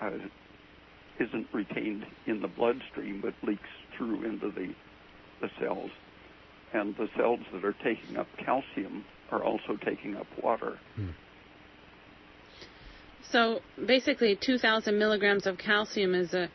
[0.01, 0.11] uh,
[1.19, 4.73] isn't retained in the bloodstream but leaks through into the
[5.41, 5.91] the cells.
[6.73, 10.77] And the cells that are taking up calcium are also taking up water.
[13.31, 16.49] So basically, 2,000 milligrams of calcium is a,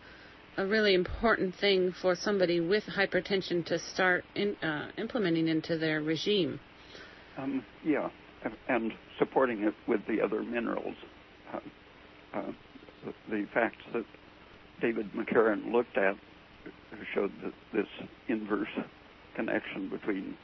[0.59, 6.03] a really important thing for somebody with hypertension to start in, uh, implementing into their
[6.03, 6.61] regime.
[7.39, 8.11] Um, yeah,
[8.69, 10.95] and, supporting it with the other minerals.
[11.51, 11.59] Uh,
[12.35, 12.43] uh,
[13.07, 14.05] the, the facts that
[14.83, 16.17] David McCarron looked at
[17.15, 17.87] showed that this
[18.29, 18.69] inverse
[19.35, 20.37] connection between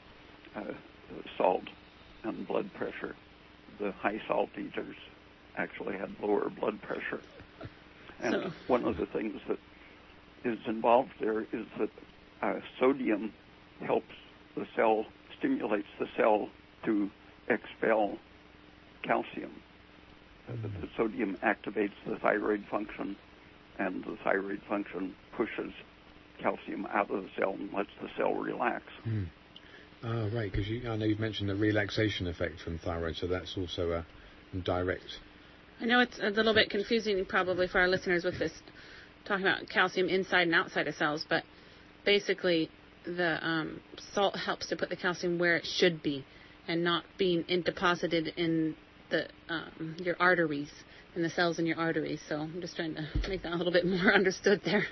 [0.56, 0.62] uh,
[1.36, 1.64] salt
[2.24, 3.14] and blood pressure.
[3.78, 4.96] The high salt eaters
[5.56, 7.20] actually had lower blood pressure.
[8.20, 9.58] And So- one of the things that
[10.44, 11.90] is involved there is that
[12.42, 13.32] uh, sodium
[13.86, 14.14] helps
[14.56, 15.06] the cell,
[15.38, 16.50] stimulates the cell
[16.84, 17.10] to
[17.48, 18.18] expel
[19.02, 19.52] calcium.
[20.48, 23.16] Uh, the- the sodium activates the thyroid function,
[23.78, 25.72] and the thyroid function pushes
[26.38, 28.84] calcium out of the cell and lets the cell relax.
[30.04, 33.92] Ah, right, because I know you've mentioned the relaxation effect from thyroid, so that's also
[33.92, 34.04] a
[34.56, 35.20] direct.
[35.82, 38.52] I know it's a little bit confusing probably for our listeners with this
[39.24, 41.42] talking about calcium inside and outside of cells, but
[42.04, 42.70] basically
[43.04, 43.80] the um,
[44.14, 46.24] salt helps to put the calcium where it should be
[46.68, 48.76] and not being in, deposited in
[49.10, 50.70] the um, your arteries
[51.16, 52.20] and the cells in your arteries.
[52.28, 54.84] So I'm just trying to make that a little bit more understood there.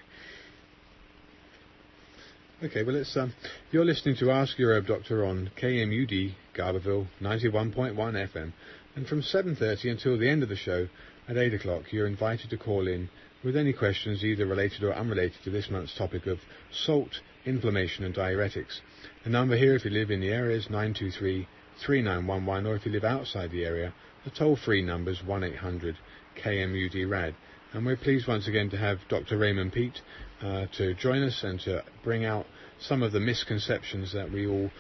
[2.64, 3.33] Okay, well, it's um,
[3.70, 8.53] you're listening to Ask Your Herb Doctor on KMUD Garberville 91.1 FM,
[8.96, 10.88] and from 7:30 until the end of the show
[11.29, 13.09] at 8 o'clock, you're invited to call in
[13.42, 18.14] with any questions either related or unrelated to this month's topic of salt, inflammation, and
[18.14, 18.81] diuretics.
[19.24, 21.46] The number here, if you live in the area, is 923
[21.79, 25.96] 3911, or if you live outside the area, the toll-free number is 1-800
[26.37, 27.35] KMUD RAD.
[27.72, 29.38] And we're pleased once again to have Dr.
[29.38, 30.03] Raymond Peat
[30.42, 32.46] uh, to join us and to bring out
[32.81, 34.70] some of the misconceptions that we all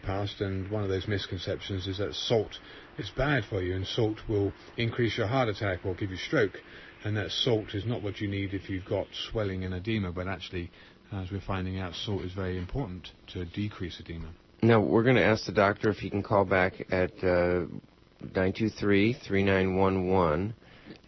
[0.00, 0.40] the past.
[0.40, 2.58] And one of those misconceptions is that salt
[2.98, 6.58] is bad for you, and salt will increase your heart attack or give you stroke.
[7.04, 10.26] And that salt is not what you need if you've got swelling and edema, but
[10.26, 10.70] actually,
[11.12, 14.28] as we're finding out, salt is very important to decrease edema.
[14.62, 17.66] Now, we're going to ask the doctor if he can call back at uh,
[18.20, 20.54] 923 3911.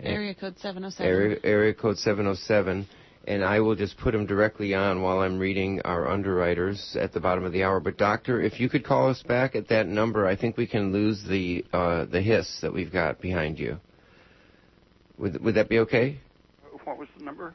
[0.01, 1.07] Area code 707.
[1.07, 2.87] Area, area code 707.
[3.27, 7.21] And I will just put him directly on while I'm reading our underwriters at the
[7.21, 7.79] bottom of the hour.
[7.81, 10.93] But doctor, if you could call us back at that number, I think we can
[10.93, 13.79] lose the uh, the hiss that we've got behind you.
[15.19, 16.21] Would would that be okay?
[16.85, 17.55] What was the number?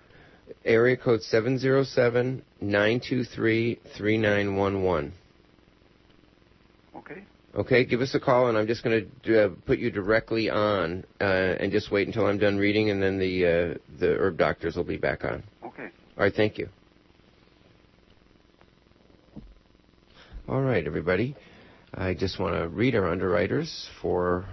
[0.65, 5.13] Area code 707 923 3911.
[6.97, 7.23] Okay.
[7.55, 11.03] Okay, give us a call, and I'm just going to uh, put you directly on,
[11.21, 14.75] uh, and just wait until I'm done reading, and then the uh, the herb doctors
[14.75, 15.43] will be back on.
[16.15, 16.69] All right, thank you.
[20.47, 21.35] All right, everybody.
[21.93, 24.45] I just want to read our underwriters for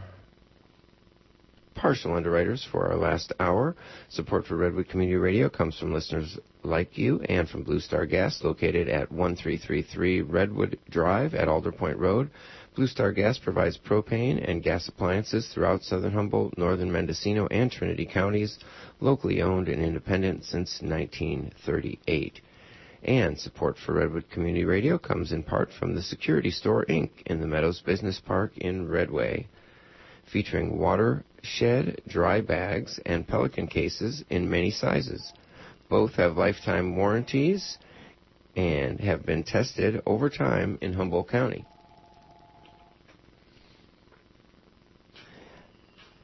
[1.75, 3.77] partial underwriters for our last hour.
[4.09, 8.41] Support for Redwood Community Radio comes from listeners like you and from Blue Star Gas,
[8.43, 12.31] located at 1333 Redwood Drive at Alder Point Road.
[12.77, 18.07] Blue Star Gas provides propane and gas appliances throughout southern Humboldt, northern Mendocino, and Trinity
[18.07, 18.61] counties,
[19.01, 22.41] locally owned and independent since 1938.
[23.03, 27.11] And support for Redwood Community Radio comes in part from the Security Store Inc.
[27.27, 29.49] in the Meadows Business Park in Redway,
[30.31, 35.33] featuring watershed, dry bags, and pelican cases in many sizes.
[35.89, 37.79] Both have lifetime warranties
[38.55, 41.67] and have been tested over time in Humboldt County.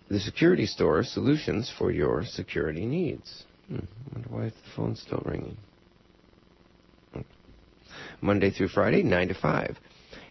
[0.08, 3.44] The Security Store solutions for your security needs.
[3.68, 3.80] Hmm,
[4.14, 5.56] wonder why the phone's still ringing.
[8.20, 9.78] Monday through Friday, 9 to 5.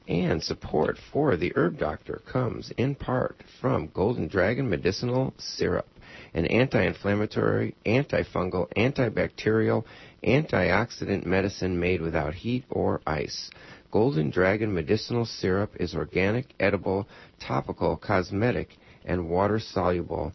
[0.08, 5.88] And support for the Herb Doctor comes in part from Golden Dragon Medicinal Syrup,
[6.34, 9.84] an anti inflammatory, antifungal, antibacterial,
[10.24, 13.50] antioxidant medicine made without heat or ice.
[13.92, 17.08] Golden Dragon Medicinal Syrup is organic, edible,
[17.40, 18.70] topical, cosmetic,
[19.06, 20.34] and water soluble.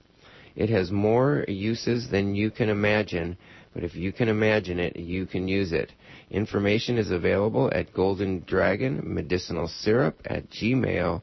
[0.56, 3.36] It has more uses than you can imagine,
[3.72, 5.92] but if you can imagine it, you can use it.
[6.30, 11.22] Information is available at Golden Dragon Medicinal Syrup at gmail.com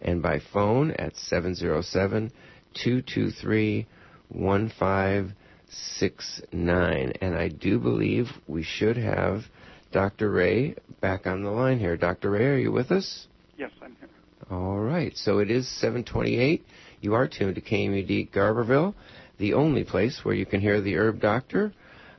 [0.00, 2.32] and by phone at 707
[2.74, 3.86] 223
[4.28, 7.12] 1569.
[7.20, 9.44] And I do believe we should have
[9.92, 10.30] Dr.
[10.30, 11.96] Ray back on the line here.
[11.96, 12.30] Dr.
[12.30, 13.26] Ray, are you with us?
[13.56, 14.08] Yes, I'm here.
[14.50, 15.12] All right.
[15.16, 16.64] So it is 728.
[17.00, 18.94] You are tuned to KMUD Garberville,
[19.38, 21.72] the only place where you can hear the Herb Doctor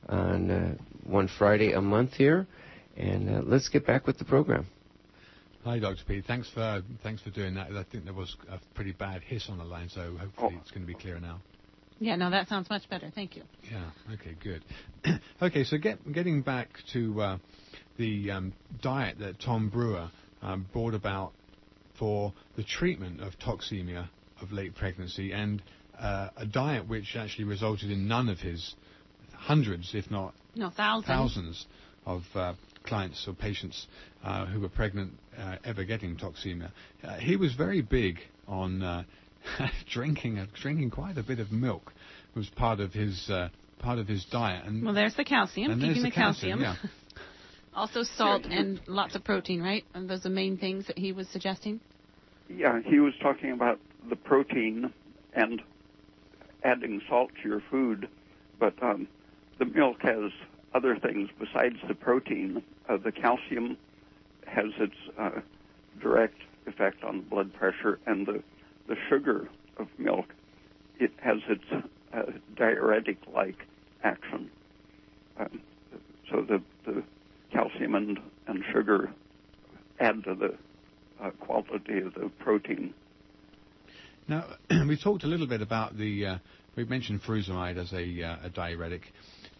[0.09, 2.47] on uh, one Friday a month here.
[2.95, 4.67] And uh, let's get back with the program.
[5.63, 6.03] Hi, Dr.
[6.07, 6.21] P.
[6.25, 7.71] Thanks for thanks for doing that.
[7.71, 10.61] I think there was a pretty bad hiss on the line, so hopefully Oh.
[10.61, 11.41] it's going to be clear now.
[11.99, 13.11] Yeah, no, that sounds much better.
[13.13, 13.43] Thank you.
[13.69, 13.89] Yeah.
[14.13, 14.35] Okay.
[14.41, 14.63] Good.
[15.41, 15.63] okay.
[15.65, 17.37] So get, getting back to uh,
[17.97, 20.09] the um, diet that Tom Brewer
[20.41, 21.33] um, brought about
[21.99, 24.09] for the treatment of toxemia
[24.41, 25.61] of late pregnancy, and
[25.99, 28.75] uh, a diet which actually resulted in none of his
[29.33, 31.07] hundreds, if not No, thousands.
[31.07, 31.65] thousands,
[32.05, 33.87] of uh, clients or patients
[34.23, 36.71] uh, who were pregnant uh, ever getting toxemia.
[37.03, 39.03] Uh, he was very big on uh,
[39.91, 41.91] drinking, uh, drinking quite a bit of milk.
[42.35, 45.71] Was part of his uh, part of his diet, and Well, there's the calcium.
[45.73, 46.61] keeping there's the calcium.
[46.61, 46.75] yeah.
[47.77, 49.85] also salt and lots of protein, right?
[49.93, 51.79] And those are the main things that he was suggesting.
[52.49, 54.91] Yeah, he was talking about the protein
[55.33, 55.61] and
[56.63, 58.09] adding salt to your food,
[58.59, 59.07] but um,
[59.59, 60.31] the milk has
[60.73, 62.63] other things besides the protein.
[62.89, 63.77] Uh, the calcium
[64.45, 65.41] has its uh,
[66.01, 68.43] direct effect on blood pressure, and the
[68.87, 70.33] the sugar of milk
[70.99, 71.63] it has its
[72.13, 72.21] uh,
[72.55, 73.67] diuretic-like
[74.03, 74.49] action.
[75.37, 75.61] Um,
[76.31, 77.03] so the the
[77.51, 79.09] calcium and and sugar
[79.99, 80.55] add to the
[81.23, 82.93] uh, quality of the protein.
[84.27, 84.45] Now,
[84.87, 86.37] we talked a little bit about the, uh,
[86.75, 89.01] we mentioned furosemide as a, uh, a diuretic.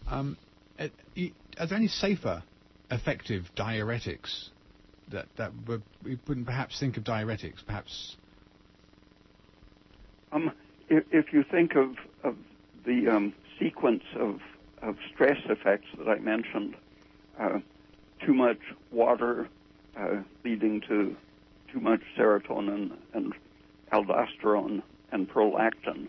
[0.07, 0.37] Um,
[0.79, 2.43] are there any safer,
[2.91, 4.49] effective diuretics
[5.11, 7.65] that that were, we wouldn't perhaps think of diuretics?
[7.65, 8.15] Perhaps
[10.31, 10.51] Um,
[10.89, 12.35] if, if you think of, of
[12.85, 14.39] the um, sequence of,
[14.81, 16.75] of stress effects that I mentioned,
[17.39, 17.59] uh,
[18.25, 18.59] too much
[18.91, 19.47] water
[19.99, 21.15] uh, leading to
[21.71, 23.33] too much serotonin and
[23.91, 26.07] aldosterone and prolactin.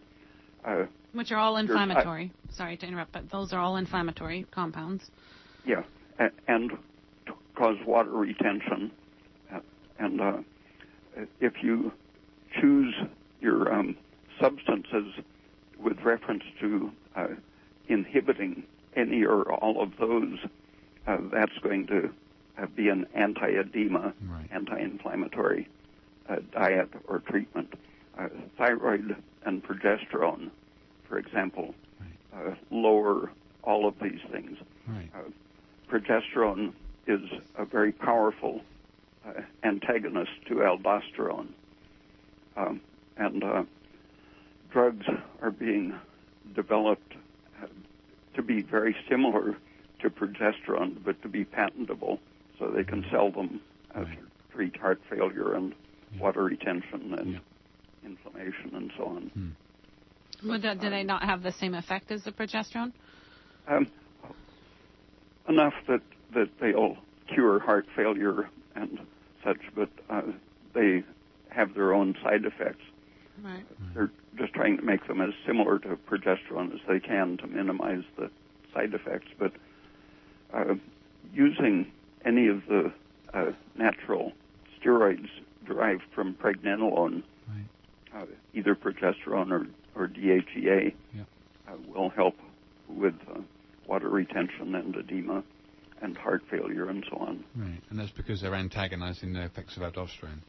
[0.64, 2.33] Uh, Which are all inflammatory.
[2.51, 5.11] Sorry to interrupt, but those are all inflammatory compounds.
[5.64, 5.83] yeah,
[6.47, 6.73] and
[7.55, 8.90] cause water retention.
[9.53, 9.61] Uh,
[9.99, 10.38] and uh,
[11.40, 11.92] if you
[12.61, 12.94] choose
[13.40, 13.97] your um,
[14.40, 15.12] substances
[15.79, 17.27] with reference to uh,
[17.88, 18.62] inhibiting
[18.97, 20.38] any or all of those,
[21.09, 22.11] uh, that's going to
[22.59, 24.47] uh, be an anti-edema, Right.
[24.53, 25.68] anti-inflammatory
[26.29, 27.73] uh, diet or treatment.
[28.18, 30.51] Uh, thyroid and progesterone,
[31.09, 31.75] for example,
[32.35, 33.31] uh, lower
[33.62, 34.59] all of these things.
[34.87, 35.09] right.
[35.14, 35.31] Uh,
[35.90, 36.73] progesterone
[37.07, 37.21] is
[37.57, 38.61] a very powerful
[39.27, 41.49] uh, antagonist to aldosterone.
[42.57, 42.81] Um,
[43.16, 43.62] and uh,
[44.71, 45.07] drugs
[45.40, 45.94] are being
[46.55, 47.14] developed
[47.62, 47.66] uh,
[48.35, 49.57] to be very similar
[50.01, 52.21] to progesterone, but to be patentable
[52.59, 53.61] so they can sell them
[53.95, 54.19] uh, Right.
[54.19, 55.75] to treat heart failure and
[56.15, 56.21] Yeah.
[56.21, 57.39] water retention and Yeah.
[58.05, 59.57] inflammation and so on.
[60.45, 62.93] Would that, do they not have the same effect as the progesterone?
[63.67, 63.89] Um,
[65.49, 66.03] enough that
[66.35, 68.99] that they'll cure heart failure and
[69.43, 70.23] such, but uh,
[70.75, 71.03] they
[71.49, 72.85] have their own side effects.
[73.43, 73.65] Right.
[73.95, 78.05] They're just trying to make them as similar to progesterone as they can to minimize
[78.17, 78.31] the
[78.75, 79.29] side effects.
[79.39, 79.53] But
[80.55, 80.75] uh,
[81.33, 81.91] using
[82.25, 82.93] any of the
[83.35, 84.33] uh, natural
[84.81, 85.29] steroids
[85.67, 88.23] derived from pregnenolone, Right.
[88.23, 91.23] uh, either progesterone or, or DHEA, Yeah.
[91.69, 92.35] uh, will help
[92.89, 93.41] with uh,
[93.87, 95.43] water retention and edema
[96.01, 97.45] and heart failure and so on.
[97.57, 97.81] Right.
[97.91, 100.41] And that's because they're antagonizing the effects of aldosterone.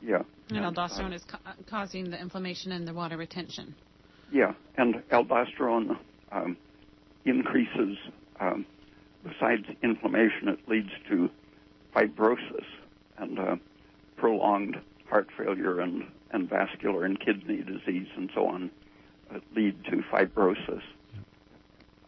[0.00, 0.22] Yeah.
[0.50, 3.74] And uh, aldosterone is ca- causing the inflammation and the water retention.
[4.32, 5.96] Yeah, and aldosterone
[6.32, 6.56] um,
[7.24, 7.96] increases,
[8.40, 8.66] um,
[9.26, 11.30] besides inflammation, it leads to
[11.94, 12.64] fibrosis
[13.18, 13.56] and uh,
[14.16, 18.70] prolonged heart failure and, and vascular and kidney disease and so on
[19.34, 20.82] uh, lead to fibrosis,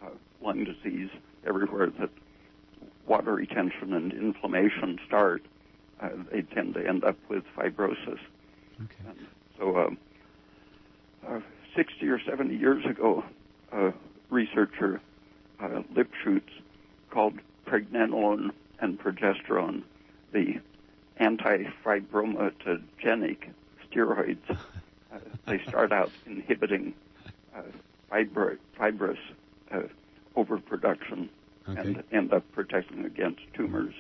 [0.03, 0.11] uh,
[0.43, 1.11] lung disease,
[1.47, 2.11] everywhere that
[3.07, 5.43] water retention and inflammation start,
[6.01, 8.19] uh, they tend to end up with fibrosis.
[8.81, 9.09] Okay.
[9.09, 9.27] And
[9.59, 9.99] so, um,
[11.27, 11.41] uh,
[11.75, 13.25] 60 or 70 years ago,
[13.73, 13.93] a
[14.31, 15.01] researcher,
[15.61, 16.43] uh, Lipschutz,
[17.11, 17.35] called
[17.67, 19.83] pregnenolone and progesterone
[20.33, 20.61] the
[21.19, 23.39] anti-fibromatogenic
[23.91, 24.39] steroids.
[24.51, 24.57] Uh,
[25.47, 26.93] they start out inhibiting
[27.57, 27.63] uh,
[28.11, 29.19] fibro- fibrous
[29.73, 29.81] uh,
[30.37, 31.31] overproduction
[31.69, 31.81] Okay.
[31.81, 33.93] and end up protecting against tumors.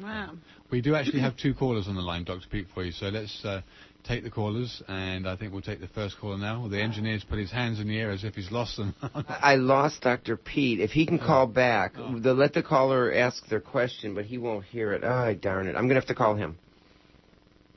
[0.00, 0.34] Wow.
[0.70, 2.46] We do actually have two callers on the line, Dr.
[2.48, 2.92] Peat, for you.
[2.92, 3.62] So let's uh,
[4.04, 6.66] take the callers, and I think we'll take the first caller now.
[6.68, 8.94] The engineer's put his hands in the air as if he's lost them.
[9.28, 10.36] I lost Dr.
[10.36, 10.80] Peat.
[10.80, 12.18] If he can call back, Oh.
[12.18, 15.02] the, let the caller ask their question, but he won't hear it.
[15.04, 15.70] Oh, darn it.
[15.76, 16.58] I'm going to have to call him.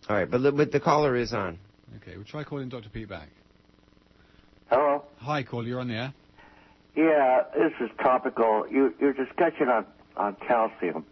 [0.10, 1.60] All right, but, but the caller is on.
[1.98, 2.90] okay, we'll try calling Dr.
[2.90, 3.30] Peat back.
[4.70, 5.04] Hello.
[5.20, 6.14] Hi, caller, you're on the air.
[6.96, 8.66] Yeah, this is topical.
[8.70, 11.06] You, your discussion on on calcium.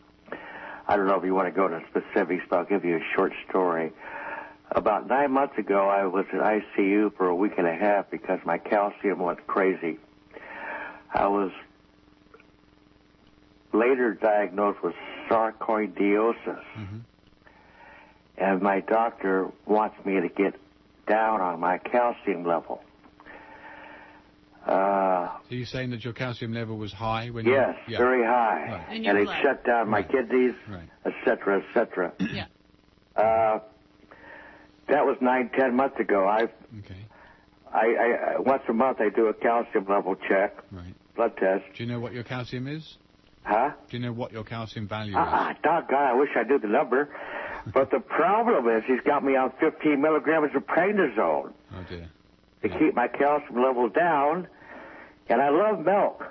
[0.88, 3.04] I don't know if you want to go into specifics, but I'll give you a
[3.16, 3.92] short story.
[4.74, 8.40] About nine months ago, I was in ICU for a week and a half because
[8.46, 9.98] my calcium went crazy.
[11.14, 11.52] I was
[13.74, 14.96] later diagnosed with
[15.30, 16.64] sarcoidosis,
[18.38, 20.56] and my doctor wants me to get
[21.08, 22.82] down on my calcium level.
[24.66, 27.94] Uh, So you're saying that your calcium level was high when Yes, you...
[27.94, 27.98] Yeah.
[27.98, 28.70] very high.
[28.88, 28.96] Right.
[28.98, 29.42] In And it blood.
[29.42, 30.10] shut down my Right.
[30.10, 30.88] kidneys, Right.
[31.04, 32.14] et cetera, et cetera.
[32.32, 32.46] Yeah.
[33.16, 33.60] Uh,
[34.92, 36.28] that was nine, ten months ago.
[36.28, 36.44] I,
[36.80, 37.06] Okay,
[37.74, 40.94] I, I, once a month I do a calcium level check, right.
[41.16, 41.64] blood test.
[41.76, 42.98] Do you know what your calcium is?
[43.44, 43.72] Huh?
[43.90, 45.18] Do you know what your calcium value is?
[45.20, 47.10] Ah, doggone, I wish I knew the number.
[47.74, 52.08] But the problem is he's got me on 15 milligrams of prednisone Oh dear.
[52.64, 54.48] to keep my calcium level down.
[55.30, 56.24] And I love milk.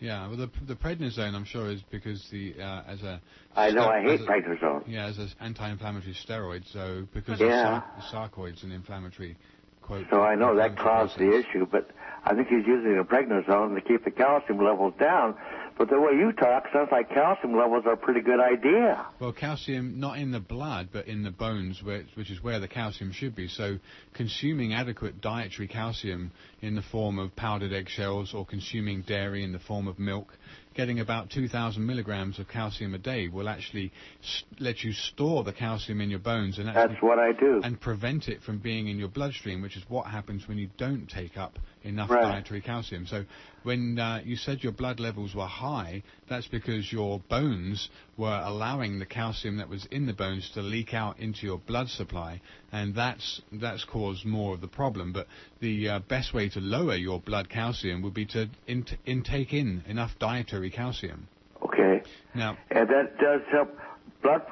[0.00, 3.20] Yeah, well, the the prednisone, I'm sure, is because the uh, as a
[3.56, 4.84] I know I hate a- prednisone.
[4.86, 7.78] Yeah, as an anti-inflammatory steroid, so because Yeah.
[7.78, 7.82] of
[8.12, 9.36] sar- sarcoids and inflammatory
[9.82, 10.06] quote.
[10.10, 11.90] So I know that caused the issue, but
[12.24, 15.34] I think he's using the prednisone to keep the calcium levels down.
[15.78, 19.06] But the way you talk sounds like calcium levels are a pretty good idea.
[19.20, 22.66] Well, calcium not in the blood, but in the bones, where, which is where the
[22.66, 23.46] calcium should be.
[23.46, 23.78] So,
[24.12, 29.60] consuming adequate dietary calcium in the form of powdered eggshells or consuming dairy in the
[29.60, 30.36] form of milk
[30.74, 33.90] getting about 2,000 milligrams of calcium a day will actually
[34.22, 37.60] s- let you store the calcium in your bones and actually That's what I do.
[37.64, 41.08] and prevent it from being in your bloodstream, which is what happens when you don't
[41.10, 42.22] take up enough Right.
[42.22, 43.06] dietary calcium.
[43.06, 43.24] So
[43.62, 48.98] when uh, you said your blood levels were high, that's because your bones were allowing
[48.98, 52.40] the calcium that was in the bones to leak out into your blood supply,
[52.72, 55.12] and that's that's caused more of the problem.
[55.12, 55.26] But
[55.60, 59.82] the uh, best way to lower your blood calcium would be to in- intake in
[59.86, 61.28] enough dietary calcium.
[61.62, 62.02] Okay.
[62.34, 63.76] Now, And that does help.
[64.22, 64.42] Blood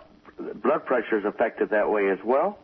[0.62, 2.58] blood pressure is affected that way as well.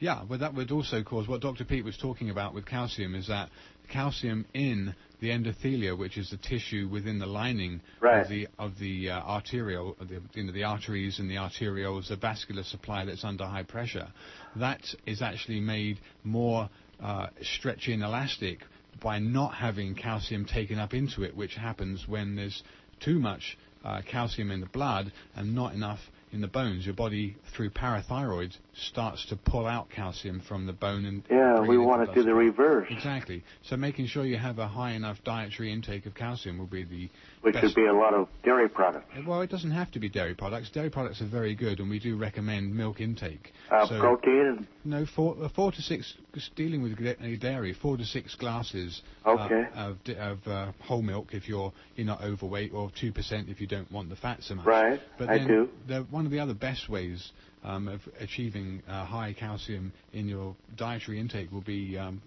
[0.00, 1.64] Yeah, but that would also cause what Dr.
[1.64, 3.50] Peat was talking about with calcium is that
[3.88, 8.22] calcium in the endothelia, which is the tissue within the lining Right.
[8.22, 12.16] of the of the uh, arterial, the, you know, the arteries and the arterioles, the
[12.16, 14.08] vascular supply that's under high pressure,
[14.56, 16.68] that is actually made more
[17.02, 18.60] uh, stretchy and elastic
[19.02, 22.62] by not having calcium taken up into it, which happens when there's
[23.00, 26.00] too much uh, calcium in the blood and not enough
[26.32, 26.84] in the bones.
[26.84, 31.78] Your body, through parathyroid, starts to pull out calcium from the bone and Yeah, we
[31.78, 33.42] want to do the reverse, Exactly.
[33.62, 37.08] So making sure you have a high enough dietary intake of calcium will be the
[37.42, 37.64] which best.
[37.64, 39.06] would be a lot of dairy products.
[39.26, 40.70] Well, it doesn't have to be dairy products.
[40.70, 43.52] Dairy products are very good, and we do recommend milk intake.
[43.70, 44.66] Uh, so, protein.
[44.84, 46.14] no, four, uh, four to six.
[46.34, 49.64] just Dealing with uh, dairy, four to six glasses Okay.
[49.76, 53.60] uh, of, of uh, whole milk if you're you're not overweight, or two percent if
[53.60, 54.66] you don't want the fat so much.
[54.66, 55.68] Right, But I do.
[55.86, 57.30] The, one of the other best ways
[57.62, 62.20] um, of achieving uh, high calcium in your dietary intake will be um,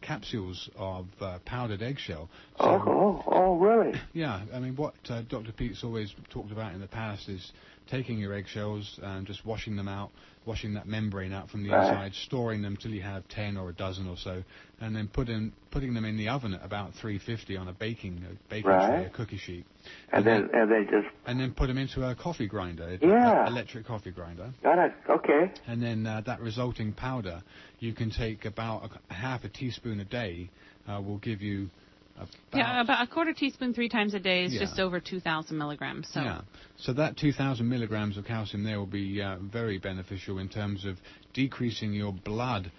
[0.00, 2.30] capsules of uh, powdered eggshell.
[2.56, 4.00] So, Oh, oh, oh, really?
[4.12, 5.50] yeah, I mean, what uh, Dr.
[5.50, 7.50] Peat's always talked about in the past is
[7.88, 10.10] taking your eggshells and just washing them out,
[10.46, 11.88] washing that membrane out from the Right.
[11.88, 14.42] inside, storing them till you have 10 or a dozen or so,
[14.80, 18.34] and then putting putting them in the oven at about 350 on a baking a
[18.50, 19.64] baking tray, a cookie sheet,
[20.12, 23.44] And then and then just and then put them into a coffee grinder, a- Yeah.
[23.44, 24.92] a electric coffee grinder, got it.
[25.08, 25.50] Okay.
[25.66, 27.42] and then uh, that resulting powder
[27.78, 30.50] you can take about a, half a teaspoon a day
[30.88, 31.70] uh, will give you
[32.16, 34.60] about Yeah, about a quarter teaspoon three times a day is Yeah.
[34.60, 36.08] just over 2,000 milligrams.
[36.08, 36.42] So Yeah.
[36.76, 40.98] So that 2,000 milligrams of calcium there will be uh, very beneficial in terms of
[41.32, 42.70] decreasing your blood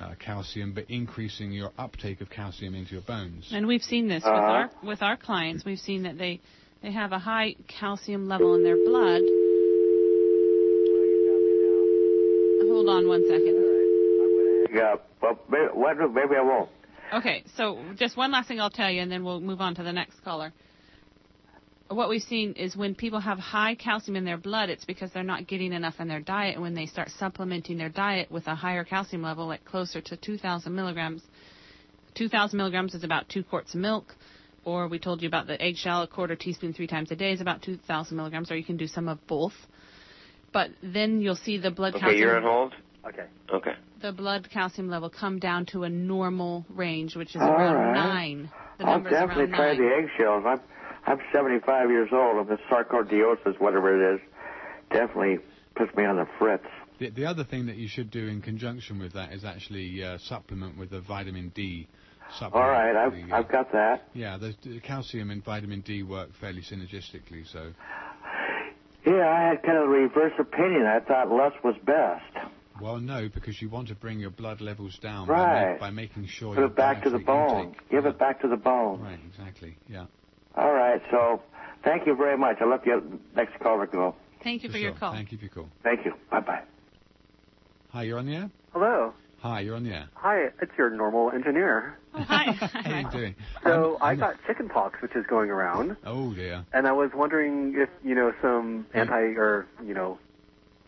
[0.00, 3.48] uh, calcium, but increasing your uptake of calcium into your bones.
[3.52, 4.52] And we've seen this with Uh-huh.
[4.52, 5.64] our with our clients.
[5.64, 6.40] We've seen that they
[6.82, 9.20] they have a high calcium level in their blood.
[12.70, 13.56] Hold on one second.
[14.72, 14.94] Yeah.
[15.20, 16.70] Well, maybe, what, maybe I won't.
[17.12, 19.82] Okay, so just one last thing I'll tell you, and then we'll move on to
[19.82, 20.52] the next caller.
[21.88, 25.24] What we've seen is when people have high calcium in their blood, it's because they're
[25.24, 26.54] not getting enough in their diet.
[26.54, 30.16] And when they start supplementing their diet with a higher calcium level, like closer to
[30.16, 31.22] 2,000 milligrams,
[32.14, 34.14] 2,000 milligrams is about two quarts of milk.
[34.64, 37.40] Or we told you about the eggshell, a quarter teaspoon three times a day is
[37.40, 39.54] about 2,000 milligrams, or you can do some of both.
[40.52, 42.74] But then you'll see the blood Okay, calcium you're on hold.
[43.06, 43.26] Okay.
[43.52, 43.72] Okay.
[44.02, 47.94] the blood calcium level come down to a normal range, which is All around right.
[47.94, 48.50] nine.
[48.78, 49.78] The I'll definitely around try nine.
[49.78, 50.44] the eggshells.
[50.46, 50.60] I'm
[51.06, 52.46] I'm 75 years old.
[52.46, 54.20] and the sarcoidosis, whatever it is,
[54.90, 55.38] definitely
[55.74, 56.64] puts me on the fritz.
[56.98, 60.18] The, the other thing that you should do in conjunction with that is actually uh,
[60.18, 61.88] supplement with a vitamin D.
[62.38, 64.08] Supplement All right, I've the, uh, I've got that.
[64.12, 67.50] Yeah, the, the calcium and vitamin D work fairly synergistically.
[67.50, 67.72] So,
[69.06, 70.86] Yeah, I had kind of a reverse opinion.
[70.86, 72.39] I thought less was best.
[72.80, 75.78] Well, no, because you want to bring your blood levels down Right.
[75.78, 77.66] by, by making sure Put your it back to the bone.
[77.68, 78.10] intake- Give yeah.
[78.10, 79.00] it back to the bone.
[79.00, 79.76] Right, exactly.
[79.88, 80.06] Yeah.
[80.56, 81.42] All right, so
[81.84, 82.56] thank you very much.
[82.60, 83.02] I'll let the
[83.36, 84.14] next caller go.
[84.42, 85.12] Thank you for, For your call.
[85.12, 85.68] Thank you for your call.
[85.82, 86.12] Thank you.
[86.30, 86.62] Bye bye.
[87.90, 88.50] Hi, you're on the air.
[88.72, 89.12] Hello.
[89.40, 90.08] Hi, you're on the air.
[90.14, 91.98] Hi, it's your normal engineer.
[92.14, 92.52] Oh, hi.
[92.52, 93.34] How are you doing?
[93.64, 96.64] So I'm- I I'm- got chicken pox, which is going around, Oh dear.
[96.72, 100.18] and I was wondering if you know some anti or you know,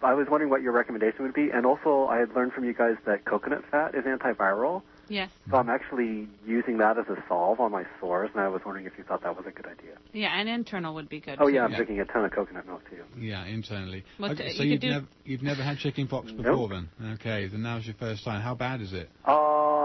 [0.02, 2.74] I was wondering what your recommendation would be, and also I had learned from you
[2.74, 5.30] guys that coconut fat is antiviral, yes.
[5.50, 8.86] so I'm actually using that as a solve on my sores, and I was wondering
[8.86, 9.96] if you thought that was a good idea.
[10.12, 11.38] Yeah, and internal would be good.
[11.40, 11.54] Oh too.
[11.54, 11.76] yeah, I'm Yeah.
[11.78, 13.02] drinking a ton of coconut milk too.
[13.18, 14.04] Yeah, internally.
[14.18, 16.88] What, okay, so you you've could do- never you've never had chicken pox before then?
[17.14, 18.40] Okay, then now's your first time.
[18.40, 19.08] How bad is it?
[19.26, 19.32] Uh,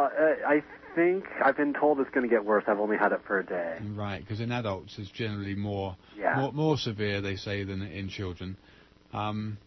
[0.09, 0.63] I
[0.95, 2.63] think I've been told it's going to get worse.
[2.67, 3.77] I've only had it for a day.
[3.93, 6.35] Right, because in adults it's generally more Yeah.
[6.37, 8.57] more, more severe, they say, than in children.
[9.13, 9.57] Um,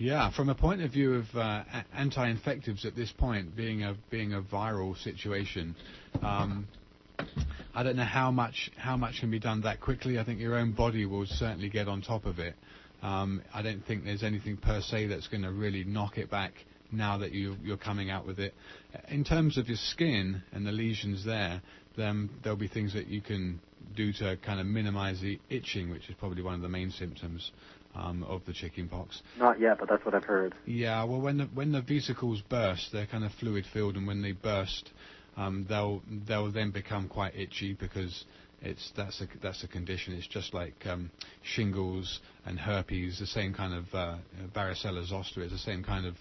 [0.00, 1.62] yeah, from a point of view of uh,
[1.94, 5.76] anti-infectives at this point, being a being a viral situation,
[6.22, 6.66] um,
[7.74, 10.18] I don't know how much how much can be done that quickly.
[10.18, 12.54] I think your own body will certainly get on top of it.
[13.02, 16.54] Um, I don't think there's anything per se that's going to really knock it back
[16.90, 18.54] now that you, you're coming out with it.
[19.08, 21.60] In terms of your skin and the lesions there,
[21.96, 23.60] then there'll be things that you can
[23.96, 27.52] do to kind of minimize the itching, which is probably one of the main symptoms
[27.94, 29.22] um, of the chickenpox.
[29.38, 30.54] Not yet, but that's what I've heard.
[30.66, 34.22] Yeah, well, when the when the vesicles burst, they're kind of fluid filled, and when
[34.22, 34.90] they burst,
[35.36, 38.24] um, they'll they'll then become quite itchy because
[38.62, 40.14] it's that's a that's a condition.
[40.14, 41.10] It's just like um,
[41.42, 44.18] shingles and herpes, the same kind of uh,
[44.54, 46.14] varicella zoster is the same kind of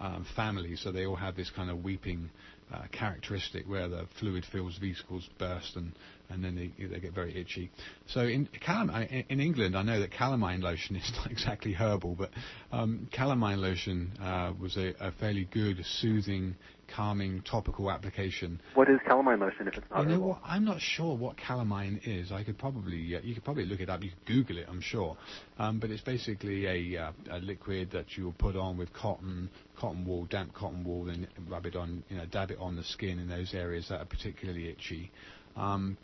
[0.00, 0.76] um, family.
[0.76, 2.30] So they all have this kind of weeping
[2.72, 5.92] uh, characteristic where the fluid fills vesicles burst and
[6.30, 7.70] and then they, they get very itchy.
[8.08, 12.30] So in, calam- in England, I know that calamine lotion is not exactly herbal, but
[12.72, 16.56] um, calamine lotion uh, was a, a, fairly good, soothing,
[16.94, 18.60] calming topical application.
[18.74, 20.28] What is calamine lotion if it's not You know herbal?
[20.28, 20.40] what?
[20.44, 22.32] I'm not sure what calamine is.
[22.32, 24.02] I could probably uh, you could probably look it up.
[24.02, 24.66] You could Google it.
[24.68, 25.16] I'm sure.
[25.58, 29.48] Um, but it's basically a, uh, a liquid that you will put on with cotton,
[29.76, 32.84] cotton wool, damp cotton wool, and rub it on, you know, dab it on the
[32.84, 35.10] skin in those areas that are particularly itchy.
[35.56, 35.96] Um,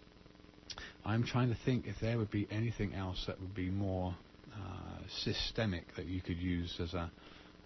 [1.04, 4.14] I'm trying to think if there would be anything else that would be more
[4.54, 7.10] uh, systemic that you could use as a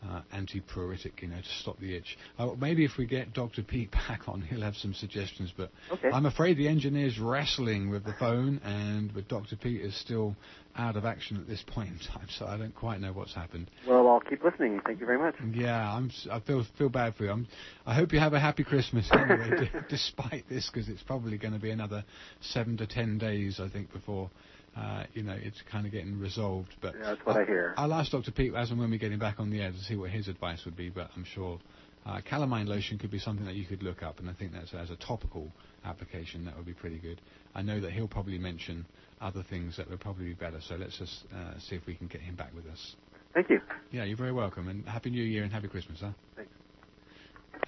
[0.05, 2.17] uh, antipruritic, you know, to stop the itch.
[2.39, 3.63] Uh, maybe if we get Dr.
[3.63, 5.53] Peat back on, he'll have some suggestions.
[5.57, 6.11] But Okay.
[6.13, 9.57] I'm afraid the engineer's wrestling with the phone, and with Dr.
[9.57, 10.37] Peat is still
[10.79, 13.71] out of action at this point in time, so I don't quite know what's happened.
[13.89, 14.81] Well, I'll keep listening.
[14.85, 15.35] Thank you very much.
[15.55, 16.11] Yeah, I'm.
[16.31, 17.31] I feel feel bad for you.
[17.31, 17.47] I'm,
[17.87, 21.55] I hope you have a happy Christmas anyway, d- despite this, because it's probably going
[21.55, 22.05] to be another
[22.41, 24.31] seven to ten days, I think, before
[24.77, 26.75] uh, you know it's kind of getting resolved.
[26.81, 27.75] But Yeah, that's what I hear.
[27.77, 28.31] I'll ask Dr.
[28.31, 30.29] Peat as and when we get him back on the air to see what his
[30.29, 30.91] advice would be.
[30.91, 31.59] But I'm sure
[32.05, 34.73] uh, calamine lotion could be something that you could look up, and I think that's
[34.75, 35.51] as a topical
[35.85, 37.21] application that would be pretty good.
[37.55, 38.87] I know that he'll probably mention
[39.21, 40.61] other things that would probably be better.
[40.61, 42.97] So let's just uh, see if we can get him back with us.
[43.35, 43.61] Thank you.
[43.91, 46.11] Yeah, you're very welcome, and happy New Year and happy Christmas, huh?
[46.37, 46.51] Thanks.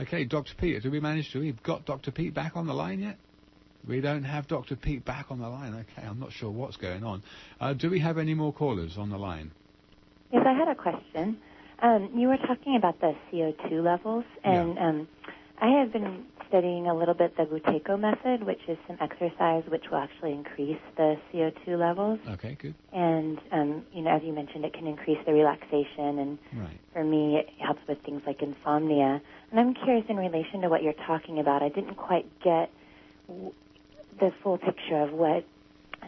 [0.01, 0.55] Okay, Dr.
[0.57, 1.41] Peat, did we manage to?
[1.41, 2.11] We've got Dr.
[2.11, 3.19] Peat back on the line yet?
[3.87, 4.77] We don't have Dr.
[4.77, 5.75] Peat back on the line.
[5.75, 7.23] Okay, I'm not sure what's going on.
[7.61, 9.51] Uh, do we have any more callers on the line?
[10.33, 11.39] Yes, I had a question.
[11.81, 15.09] Um, you were talking about the CO2 levels, and um,
[15.61, 19.85] I have been studying a little bit the Buteyko method, which is some exercise which
[19.91, 22.19] will actually increase the CO2 levels.
[22.29, 22.75] Okay, good.
[22.93, 26.79] And um, you know, as you mentioned, it can increase the relaxation, and Right.
[26.93, 29.23] for me, it helps with things like insomnia.
[29.51, 32.71] And I'm curious, in relation to what you're talking about, I didn't quite get
[34.21, 35.45] the full picture of what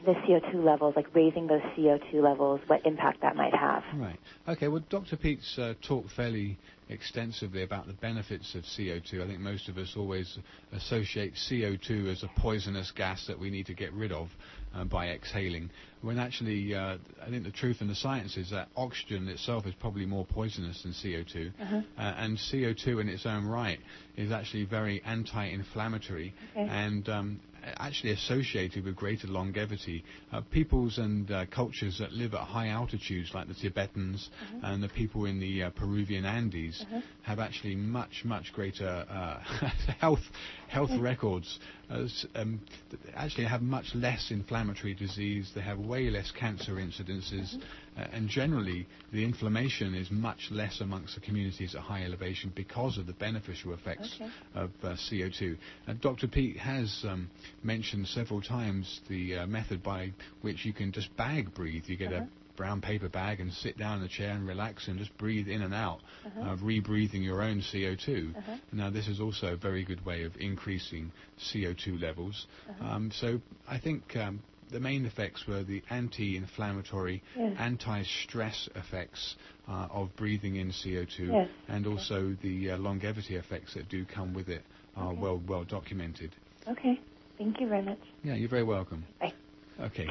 [0.05, 3.83] the CO2 levels, like raising those CO2 levels, what impact that might have.
[3.95, 4.19] Right.
[4.49, 5.17] Okay, well, Dr.
[5.17, 6.59] Peat's uh, talked fairly
[6.89, 9.23] extensively about the benefits of CO2.
[9.23, 10.39] I think most of us always
[10.73, 14.29] associate CO2 as a poisonous gas that we need to get rid of
[14.75, 15.71] uh, by exhaling,
[16.03, 19.75] when actually, uh, I think the truth and the science is that oxygen itself is
[19.75, 21.53] probably more poisonous than CO2.
[21.61, 21.77] Uh-huh.
[21.99, 23.79] Uh, and CO2 in its own right
[24.17, 26.69] is actually very anti-inflammatory Okay.
[26.69, 27.41] and um,
[27.79, 30.05] actually associated with greater longevity.
[30.33, 34.31] Uh, peoples and uh, cultures that live at high altitudes, like the Tibetans
[34.63, 36.85] and the people in the uh, Peruvian Andes,
[37.23, 39.41] have actually much, much greater uh,
[39.99, 40.21] health
[40.69, 41.59] health records.
[41.91, 45.51] As, um, th- actually, have much less inflammatory disease.
[45.55, 51.15] They have way less cancer incidences, uh, and generally, the inflammation is much less amongst
[51.15, 54.31] the communities at high elevation because of the beneficial effects Okay.
[54.55, 55.57] of uh, CO2.
[55.87, 56.29] And Dr.
[56.29, 57.29] Peat has um,
[57.63, 61.85] mentioned several times the uh, method by which you can just bag breathe.
[61.87, 64.99] You get a brown paper bag and sit down in a chair and relax and
[64.99, 66.01] just breathe in and out,
[66.43, 68.35] uh, rebreathing your own CO2.
[68.73, 71.11] Now, this is also a very good way of increasing
[71.53, 72.47] CO2 levels.
[72.81, 77.57] Um, so I think um, the main effects were the anti-inflammatory, Yes.
[77.59, 79.37] anti-stress effects
[79.69, 81.49] uh, of breathing in CO2, Yes.
[81.69, 84.63] and also the uh, longevity effects that do come with it
[84.97, 85.21] are Okay.
[85.21, 86.35] well well documented.
[86.69, 87.01] Okay.
[87.39, 88.01] Thank you very much.
[88.23, 89.05] Yeah, you're very welcome.
[89.21, 89.33] Bye.
[89.81, 90.09] Okay.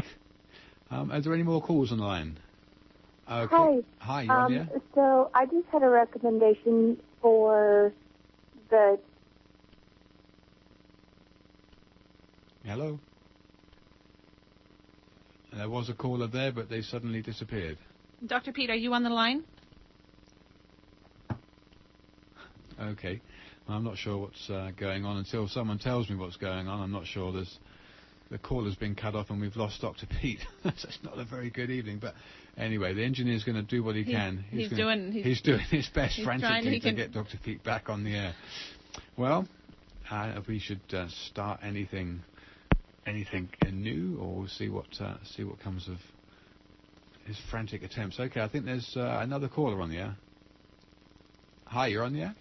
[0.89, 2.39] Um, are there any more calls on the line?
[3.29, 3.55] Okay.
[3.55, 3.83] Hi.
[3.99, 7.93] Hi, you're Um, so I just had a recommendation for
[8.71, 8.99] the
[12.65, 12.99] Hello?
[15.59, 17.77] There was a caller there, but they suddenly disappeared.
[18.25, 18.53] Dr.
[18.53, 19.43] Peat, are you on the line?
[22.81, 23.19] Okay.
[23.67, 26.81] I'm not sure what's uh, going on until someone tells me what's going on.
[26.81, 27.59] I'm not sure there's
[28.31, 30.05] the caller's been cut off and we've lost Dr.
[30.21, 30.39] Peat.
[30.63, 31.99] so it's not a very good evening.
[31.99, 32.13] But
[32.57, 34.45] anyway, the engineer's going to do what he He's- can.
[34.51, 37.37] he's gonna- doing- he's- he's doing his best he's frantically to get Dr.
[37.43, 38.33] Peat back on the air.
[39.17, 39.45] Well,
[40.09, 42.21] uh, if we should uh, start anything,
[43.05, 45.97] anything uh, new, or see what uh, see what comes of
[47.25, 48.19] his frantic attempts.
[48.19, 50.15] Okay, I think there's uh, another caller on the air.
[51.65, 52.35] Hi, you're on the air.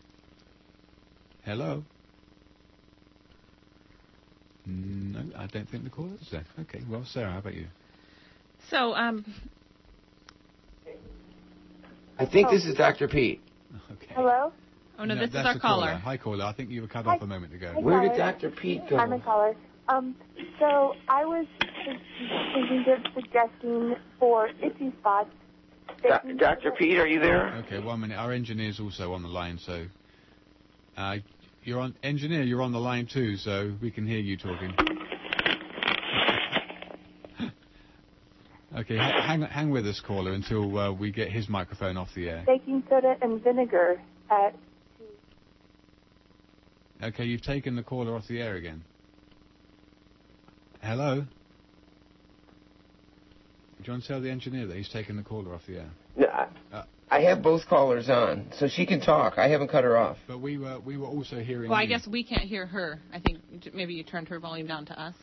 [1.44, 1.84] Hello.
[4.66, 5.20] No.
[5.36, 6.44] I don't think the caller is there.
[6.61, 7.66] Okay, well, Sarah, how about you?
[8.70, 9.24] So, um,
[12.18, 13.09] I think this is Dr.
[13.09, 13.40] Peat.
[13.92, 14.14] Okay.
[14.14, 14.50] Hello?
[14.98, 15.94] oh no, No, this is that's our the caller.
[15.94, 16.44] Hi, caller.
[16.44, 17.16] I think you were cut Hi.
[17.16, 17.72] off a moment ago.
[17.74, 18.16] Hi, Where did.
[18.16, 18.50] Dr.
[18.50, 19.24] Peat I'm a go?
[19.24, 19.56] caller.
[19.89, 20.14] Um,
[20.61, 21.47] so I was
[21.84, 25.30] thinking of suggesting for itchy spots.
[26.03, 26.72] Do- Dr.
[26.72, 27.55] Peat, are you there?
[27.64, 28.18] Okay, one minute.
[28.18, 29.86] Our engineer's also on the line, so
[30.97, 31.16] uh,
[31.62, 32.43] you're on engineer.
[32.43, 34.74] You're on the line too, so we can hear you talking.
[38.76, 42.28] okay, ha- hang hang with us, caller, until uh, we get his microphone off the
[42.28, 42.45] air.
[42.47, 44.55] Baking soda and vinegar at
[47.03, 48.84] Okay, you've taken the caller off the air again.
[50.82, 51.20] Hello.
[51.20, 51.26] Do
[53.84, 55.90] you want to tell the engineer that he's taken the caller off the air?
[56.16, 56.84] No, I, Uh.
[57.10, 59.38] I have both callers on, so she can talk.
[59.38, 60.18] I haven't cut her off.
[60.26, 61.70] But we were we were also hearing.
[61.70, 61.88] Well, I you.
[61.88, 63.00] guess we can't hear her.
[63.12, 63.38] I think
[63.72, 65.14] maybe you turned her volume down to us.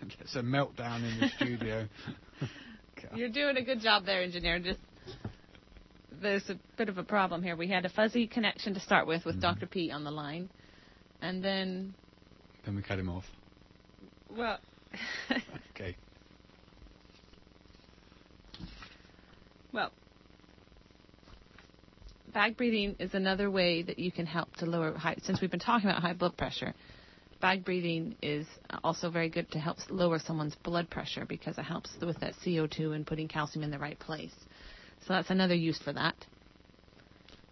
[0.20, 1.88] it's a meltdown in the studio.
[3.16, 4.60] You're doing a good job there, engineer.
[4.60, 4.78] Just
[6.22, 7.56] there's a bit of a problem here.
[7.56, 9.40] We had a fuzzy connection to start with with Mm-hmm.
[9.60, 9.66] Dr.
[9.66, 10.48] Peat on the line,
[11.22, 11.94] and then
[12.64, 13.24] Then we cut him off.
[14.36, 14.58] well,
[15.74, 15.96] Okay.
[19.72, 19.90] well,
[22.34, 25.16] bag breathing is another way that you can help to lower high.
[25.22, 26.74] Since we've been talking about high blood pressure,
[27.40, 28.46] bag breathing is
[28.84, 32.94] also very good to help lower someone's blood pressure because it helps with that CO2
[32.94, 34.34] and putting calcium in the right place.
[35.06, 36.14] So that's another use for that.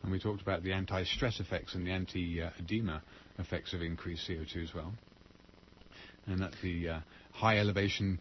[0.02, 3.00] And we talked about the anti-stress effects and the anti-edema uh,
[3.38, 4.92] effects of increased CO2 as well.
[6.26, 7.00] And that the uh,
[7.32, 8.20] high elevation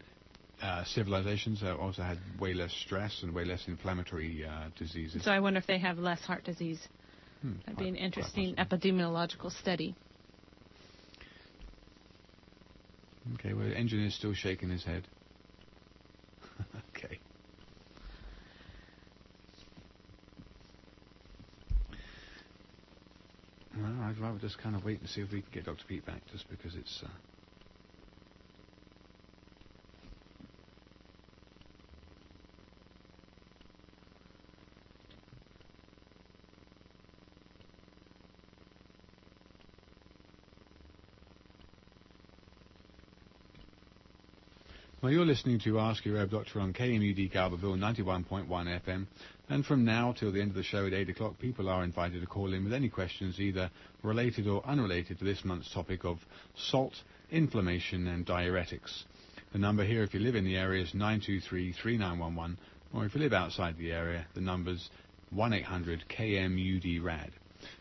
[0.62, 5.24] uh, civilizations uh, also had way less stress and way less inflammatory uh, diseases.
[5.24, 6.80] So I wonder if they have less heart disease.
[7.42, 9.94] Hmm, That'd be an interesting epidemiological study.
[13.34, 15.06] Okay, well, the engineer's still shaking his head.
[16.96, 17.18] okay.
[23.84, 25.84] I'd rather just kind of wait and see if we can get Dr.
[25.86, 27.02] Peat back, just because it's.
[27.04, 27.08] Uh...
[45.00, 49.06] Well, you're listening to Ask Your Herb Doctor on KMUD Garberville 91.1 FM.
[49.48, 52.20] And from now till the end of the show at 8 o'clock, people are invited
[52.20, 53.70] to call in with any questions either
[54.02, 56.18] related or unrelated to this month's topic of
[56.56, 56.94] salt,
[57.30, 59.04] inflammation and diuretics.
[59.52, 62.56] The number here, if you live in the area, is 923-3911,
[62.92, 64.90] or if you live outside the area, the number's
[65.32, 67.30] 1-800-KMUD-RAD.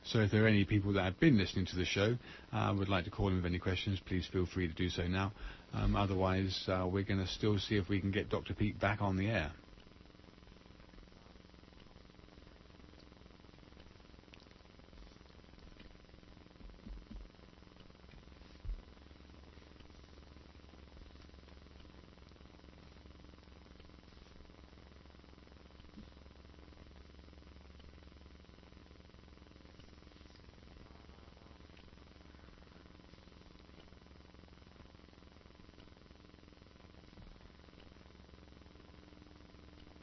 [0.04, 2.18] So if there are any people that have been listening to the show,
[2.54, 5.08] uh, would like to call in with any questions, please feel free to do so
[5.08, 5.32] now.
[5.74, 8.54] Um, otherwise, uh, we're going to still see if we can get Dr.
[8.54, 9.52] Peat back on the air.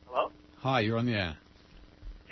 [0.07, 0.31] Hello?
[0.65, 1.37] Hi, you're on the air.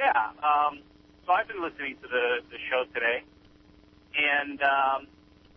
[0.01, 0.33] Yeah.
[0.41, 0.81] Um,
[1.27, 3.21] so I've been listening to the, the show today,
[4.17, 5.07] and um,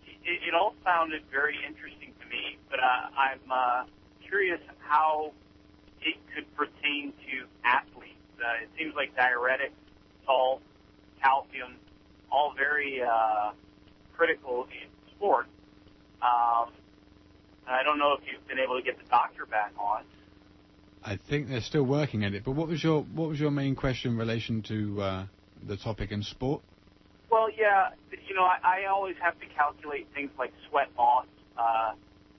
[0.04, 3.84] it, it all sounded very interesting to me, but uh, I'm uh,
[4.28, 5.32] curious how
[6.02, 8.20] it could pertain to athletes.
[8.44, 9.80] Uh, it seems like diuretics,
[10.26, 10.60] salt,
[11.24, 11.80] calcium,
[12.30, 13.52] all very uh,
[14.18, 15.48] critical in sports.
[16.20, 16.76] Um,
[17.72, 20.04] I don't know if you've been able to get the doctor back on.
[21.06, 22.44] I think they're still working at it.
[22.44, 25.26] But what was your what was your main question in relation to uh,
[25.68, 26.64] the topic in sport?
[27.30, 27.90] Well, yeah,
[28.28, 31.28] you know, I, I always have to calculate things like sweat loss
[31.58, 31.92] uh,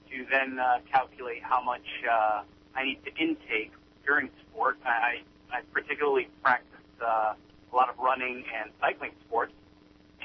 [0.09, 2.43] to then uh, calculate how much uh,
[2.75, 3.71] I need to intake
[4.05, 4.77] during sport.
[4.85, 6.67] I, I particularly practice
[7.01, 7.35] uh,
[7.71, 9.53] a lot of running and cycling sports,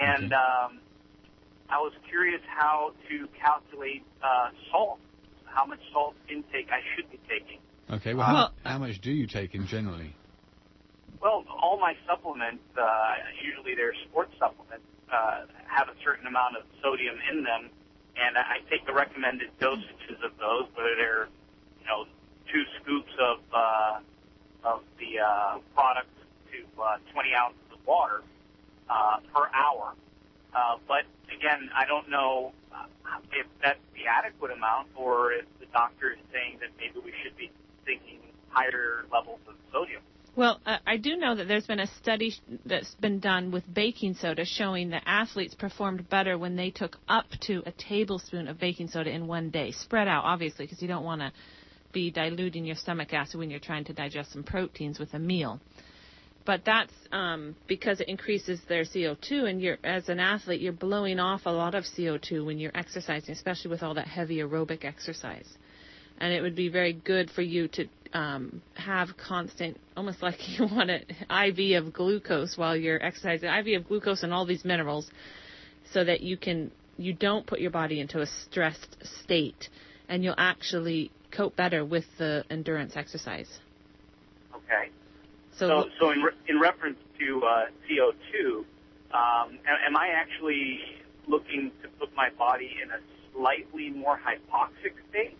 [0.00, 0.80] and um,
[1.70, 4.98] I was curious how to calculate uh, salt,
[5.44, 7.58] how much salt intake I should be taking.
[7.92, 10.14] Okay, well, Well- how, how much do you take in generally?
[11.20, 13.14] Well, all my supplements, uh,
[13.44, 17.70] usually they're sports supplements, uh, have a certain amount of sodium in them,
[18.16, 21.28] and I take the recommended dosages of those, whether they're,
[21.80, 22.06] you know,
[22.50, 24.00] two scoops of uh,
[24.64, 26.10] of the uh, product
[26.50, 28.22] to uh, 20 ounces of water
[28.88, 29.94] uh, per hour.
[30.54, 32.86] Uh, but again, I don't know uh,
[33.32, 37.36] if that's the adequate amount or if the doctor is saying that maybe we should
[37.36, 37.50] be
[37.84, 38.18] thinking
[38.48, 40.02] higher levels of sodium.
[40.34, 44.14] Well, uh, I do know that there's been a study that's been done with baking
[44.14, 48.88] soda showing that athletes performed better when they took up to a tablespoon of baking
[48.88, 51.32] soda in one day, spread out, obviously, because you don't want to
[51.92, 55.60] be diluting your stomach acid when you're trying to digest some proteins with a meal.
[56.46, 61.20] But that's um, because it increases their CO2, and you're as an athlete, you're blowing
[61.20, 65.46] off a lot of CO2 when you're exercising, especially with all that heavy aerobic exercise.
[66.18, 70.66] And it would be very good for you to um, have constant, almost like you
[70.66, 75.10] want an IV of glucose while you're exercising, IV of glucose and all these minerals,
[75.92, 79.68] so that you can you don't put your body into a stressed state,
[80.08, 83.48] and you'll actually cope better with the endurance exercise.
[84.54, 84.90] Okay.
[85.56, 88.58] So, So, so in, re- in reference to uh, CO2,
[89.14, 90.80] um, am, am I actually
[91.26, 92.98] looking to put my body in a
[93.34, 95.36] slightly more hypoxic state?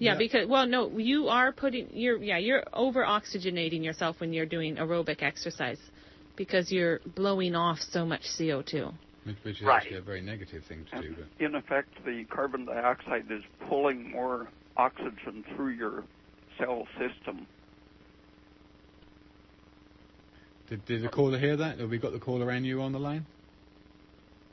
[0.00, 4.46] Yeah, because well, no, you are putting you're yeah you're over oxygenating yourself when you're
[4.46, 5.78] doing aerobic exercise
[6.36, 8.94] because you're blowing off so much CO2.
[9.24, 9.82] Which, which is Right.
[9.82, 11.14] actually a very negative thing to do.
[11.14, 14.48] But In effect, the carbon dioxide is pulling more
[14.78, 16.04] oxygen through your
[16.58, 17.46] cell system.
[20.70, 21.78] did, did the caller hear that?
[21.78, 23.26] Have we got the caller and you on the line?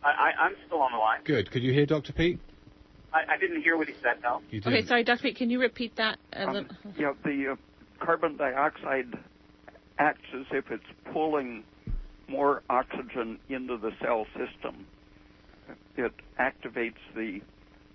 [0.04, 1.22] I, I, I'm still on the line.
[1.24, 1.52] Good.
[1.52, 2.12] Could you hear Dr.
[2.12, 2.40] Peat?
[3.14, 4.22] I, I didn't hear what he said.
[4.22, 4.42] No.
[4.52, 5.22] You Okay, sorry, Dr.
[5.24, 6.20] Peat, can you repeat that?
[6.34, 6.70] A Um, little?
[6.98, 9.14] yeah, the uh, carbon dioxide
[9.98, 10.84] acts as if it's
[11.14, 11.64] pulling
[12.28, 14.86] more oxygen into the cell system.
[15.96, 17.40] It activates the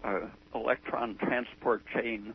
[0.05, 2.33] uh, electron transport chain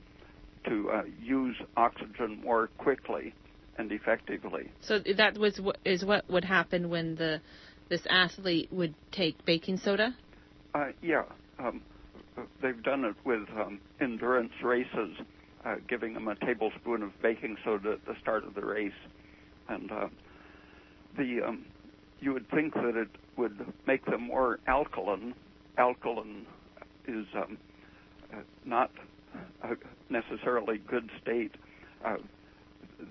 [0.68, 3.34] to uh, use oxygen more quickly
[3.78, 4.72] and effectively.
[4.82, 7.42] So that was what is what would happen when the
[7.90, 10.16] this athlete would take baking soda.
[10.74, 11.24] Uh, yeah,
[11.60, 11.97] um, uh,
[12.62, 15.18] they've done it with um, endurance races,
[15.66, 18.92] uh, giving them a tablespoon of baking soda at the start of the race,
[19.70, 20.08] and uh,
[21.18, 21.66] the um,
[22.20, 25.34] you would think that it would make them more alkaline.
[25.78, 26.46] Alkaline
[27.08, 27.58] is um,
[28.34, 28.92] uh, not
[29.64, 29.76] a
[30.10, 31.52] necessarily good state.
[32.04, 32.18] Uh,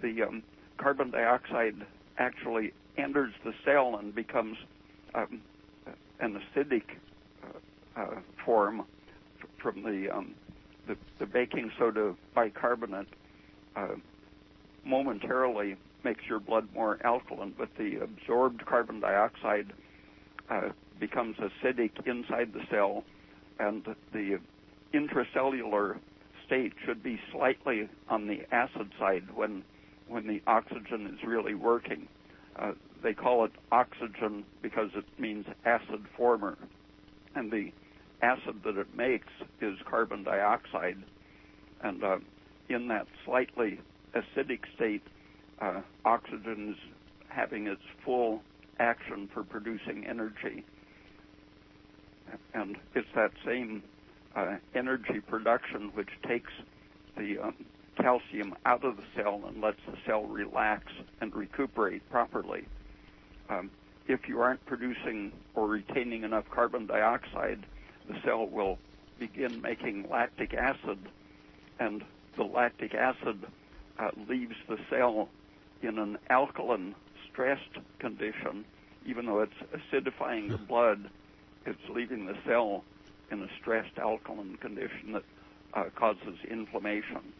[0.02, 0.42] the um,
[0.78, 1.74] carbon dioxide
[2.18, 4.56] actually enters the cell and becomes
[5.14, 5.40] um,
[6.20, 6.82] an acidic
[7.44, 8.84] uh, uh, form
[9.62, 10.34] from the, um,
[10.86, 13.08] the the baking soda bicarbonate.
[13.74, 13.96] Uh,
[14.86, 19.72] momentarily makes your blood more alkaline, but the absorbed carbon dioxide
[20.48, 20.68] uh,
[21.00, 23.04] becomes acidic inside the cell,
[23.58, 24.38] and the
[24.94, 25.98] intracellular
[26.46, 29.64] state should be slightly on the acid side when
[30.08, 32.06] when the oxygen is really working.
[32.54, 36.56] Uh, they call it oxygen because it means acid former,
[37.34, 37.72] and the
[38.22, 39.28] acid that it makes
[39.60, 41.02] is carbon dioxide,
[41.82, 42.18] and uh,
[42.68, 43.80] in that slightly
[44.14, 45.02] acidic state,
[45.60, 46.92] uh, oxygen is
[47.28, 48.40] having its full
[48.78, 50.64] action for producing energy.
[52.54, 53.82] And it's that same
[54.34, 56.50] uh, energy production which takes
[57.16, 57.54] the um,
[57.96, 60.84] calcium out of the cell and lets the cell relax
[61.20, 62.66] and recuperate properly.
[63.48, 63.70] Um,
[64.08, 67.64] if you aren't producing or retaining enough carbon dioxide,
[68.08, 68.78] the cell will
[69.18, 70.98] begin making lactic acid,
[71.78, 72.04] and
[72.36, 73.44] the lactic acid
[73.98, 75.28] uh, leaves the cell
[75.82, 76.94] in an alkaline,
[77.30, 78.64] stressed condition.
[79.06, 81.08] Even though it's acidifying the blood,
[81.64, 82.84] it's leaving the cell
[83.30, 85.24] in a stressed alkaline condition that
[85.74, 87.32] uh, causes inflammation.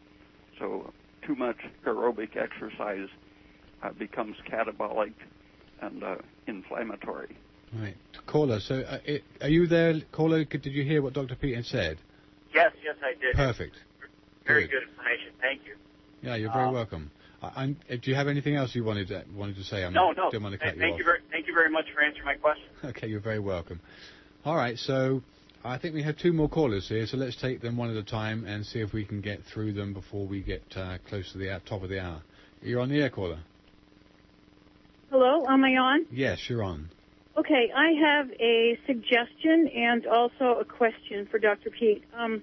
[0.58, 0.92] So,
[1.22, 3.08] too much aerobic exercise
[3.82, 5.12] uh, becomes catabolic
[5.80, 7.36] and uh, inflammatory.
[7.74, 7.96] Right.
[8.26, 10.44] Caller, so uh, it, are you there, caller?
[10.44, 11.34] Could- Did you hear what Dr.
[11.34, 11.98] Peat had said?
[12.54, 13.34] Yes, yes, I did.
[13.34, 13.76] Perfect.
[14.46, 15.32] Very good information.
[15.40, 15.74] Thank you.
[16.22, 17.10] Yeah, you're very Um, welcome.
[17.42, 19.84] I, I'm, uh, do you have anything else you wanted to, wanted to say?
[19.84, 20.30] I No, no.
[20.30, 20.98] Don't want to cut Th- you thank off.
[21.00, 22.64] you very, thank you very much for answering my question.
[22.84, 23.80] Okay, you're very welcome.
[24.44, 25.22] All right, so
[25.64, 28.02] I think we have two more callers here, so let's take them one at a
[28.04, 31.38] time and see if we can get through them before we get uh, close to
[31.38, 32.22] the hour, top of the hour.
[32.62, 33.40] You're on the air, caller.
[35.10, 36.06] Hello, am I on?
[36.10, 36.90] Yes, you're on.
[37.38, 41.68] Okay, I have a suggestion and also a question for Dr.
[41.68, 42.02] Peat.
[42.16, 42.42] Um,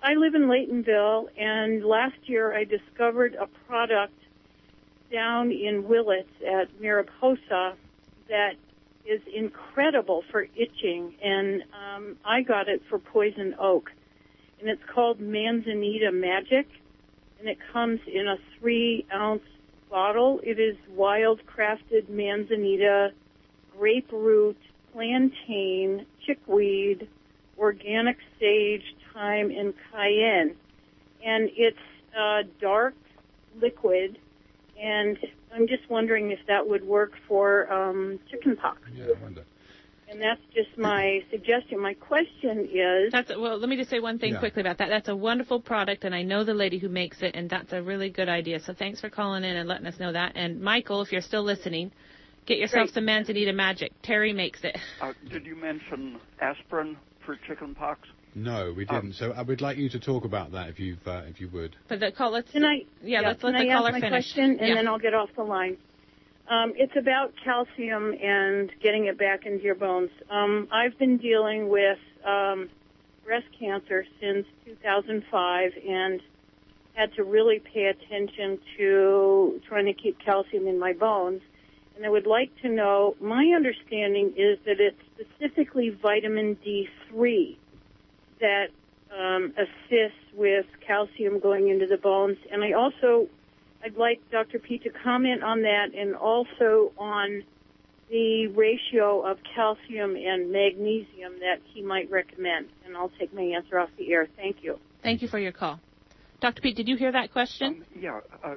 [0.00, 4.14] I live in Laytonville, and last year I discovered a product
[5.10, 7.74] down in Willits at Mariposa
[8.28, 8.52] that
[9.04, 13.90] is incredible for itching, and um, I got it for poison oak,
[14.60, 16.68] and it's called Manzanita Magic,
[17.40, 19.42] and it comes in a three ounce
[19.90, 20.38] bottle.
[20.44, 23.10] It is wild crafted manzanita,
[23.78, 24.56] grapefruit,
[24.92, 27.08] plantain, chickweed,
[27.58, 30.54] organic sage, thyme, and cayenne.
[31.24, 31.76] And it's
[32.18, 32.94] uh, dark
[33.60, 34.18] liquid,
[34.80, 35.18] and
[35.54, 38.78] I'm just wondering if that would work for um, chickenpox.
[38.94, 39.44] Yeah, I wonder.
[40.10, 41.78] And that's just my suggestion.
[41.80, 43.12] My question is.
[43.12, 43.58] That's well.
[43.58, 44.38] Let me just say one thing Yeah.
[44.38, 44.88] quickly about that.
[44.88, 47.82] That's a wonderful product, and I know the lady who makes it, and that's a
[47.82, 48.58] really good idea.
[48.60, 50.32] So thanks for calling in and letting us know that.
[50.34, 51.92] And Michael, if you're still listening,
[52.48, 52.94] get yourself Great.
[52.94, 53.92] some Manzanita Magic.
[54.02, 54.76] Terry makes it.
[55.00, 58.08] Uh, did you mention aspirin for chickenpox?
[58.34, 59.14] No, we didn't.
[59.14, 61.76] so I would like you to talk about that if you've uh, if you would.
[61.88, 62.30] But the call.
[62.32, 62.50] Let's.
[62.50, 62.82] Can I?
[63.02, 64.24] Yeah, let's let can the I caller ask my finish.
[64.32, 64.74] question and Yeah.
[64.74, 65.76] then I'll get off the line.
[66.48, 70.08] Um, it's about calcium and getting it back into your bones.
[70.30, 72.70] Um, I've been dealing with um,
[73.24, 76.20] breast cancer since 2005 and
[76.94, 81.42] had to really pay attention to trying to keep calcium in my bones.
[81.98, 87.56] And I would like to know, my understanding is that it's specifically vitamin D3
[88.38, 88.66] that
[89.12, 92.36] um, assists with calcium going into the bones.
[92.52, 93.26] And I also,
[93.84, 94.60] I'd like Dr.
[94.60, 97.42] Peat to comment on that and also on
[98.10, 102.68] the ratio of calcium and magnesium that he might recommend.
[102.86, 104.28] And I'll take my answer off the air.
[104.36, 104.78] Thank you.
[105.02, 105.80] Thank you for your call.
[106.40, 106.62] Dr.
[106.62, 107.84] Peat, did you hear that question?
[107.98, 108.54] Yeah, uh,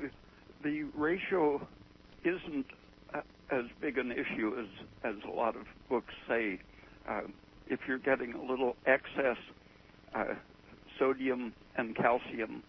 [0.64, 1.68] the ratio
[2.24, 2.68] isn't
[3.52, 6.60] as big an issue as as a lot of books say.
[7.10, 7.22] Uh,
[7.68, 9.38] if you're getting a little excess
[10.14, 10.36] uh,
[11.00, 12.64] sodium and calcium,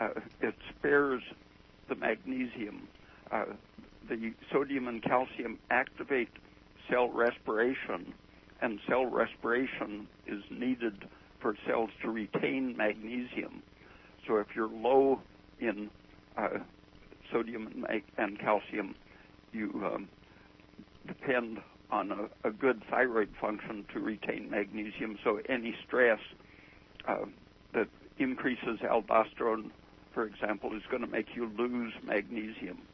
[0.00, 0.08] uh,
[0.40, 1.22] it spares
[1.88, 2.88] the magnesium.
[3.32, 3.44] Uh,
[4.08, 6.30] the sodium and calcium activate
[6.90, 8.14] cell respiration,
[8.60, 11.04] and cell respiration is needed
[11.40, 13.62] for cells to retain magnesium.
[14.26, 15.20] So if you're low
[15.58, 15.90] in
[16.36, 16.58] uh,
[17.32, 18.94] sodium and, and calcium,
[19.52, 20.08] you um,
[21.06, 21.58] depend
[21.90, 25.18] on a, a good thyroid function to retain magnesium.
[25.24, 26.20] So any stress
[27.08, 27.26] uh,
[27.74, 27.88] that
[28.18, 29.70] increases aldosterone,
[30.12, 32.88] for example, is going to make you lose magnesium.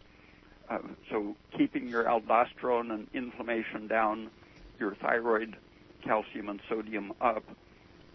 [0.70, 0.78] Uh,
[1.10, 4.30] so keeping your aldosterone and inflammation down,
[4.78, 5.56] your thyroid,
[6.04, 7.44] calcium, and sodium up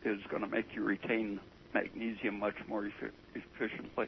[0.06, 1.40] is going to make you retain
[1.74, 4.08] magnesium much more effi- efficiently.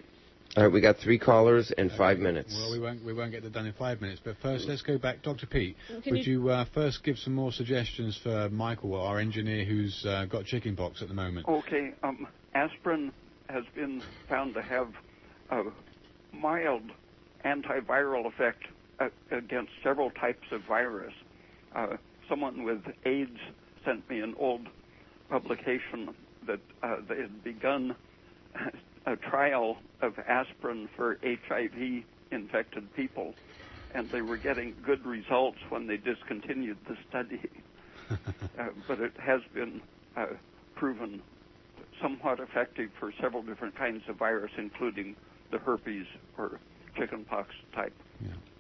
[0.58, 2.52] All right, we got three callers and five minutes.
[2.60, 4.20] Well, we won't we won't get that done in five minutes.
[4.26, 5.46] But first, let's go back, Dr.
[5.46, 5.78] Peat.
[5.88, 10.04] Can would you- you, uh, first give some more suggestions for Michael, our engineer, who's
[10.04, 11.48] uh, got chickenpox at the moment?
[11.48, 13.12] Okay, um, aspirin
[13.50, 14.88] has been found to have
[15.52, 15.62] a
[16.34, 16.90] mild
[17.46, 18.64] antiviral effect
[19.00, 21.14] a- against several types of virus.
[21.76, 21.98] Uh,
[22.28, 23.38] someone with AIDS
[23.86, 24.68] sent me an old
[25.30, 26.16] publication
[26.48, 27.96] that uh, they had begun
[29.08, 33.34] a trial of aspirin for HIV infected people,
[33.96, 37.42] and they were getting good results when they discontinued the study.
[38.12, 39.82] uh, but it has been
[40.16, 40.26] uh,
[40.76, 41.22] proven
[42.02, 45.16] somewhat effective for several different kinds of virus, including
[45.52, 46.06] the herpes
[46.38, 46.60] or
[46.98, 47.94] chickenpox type.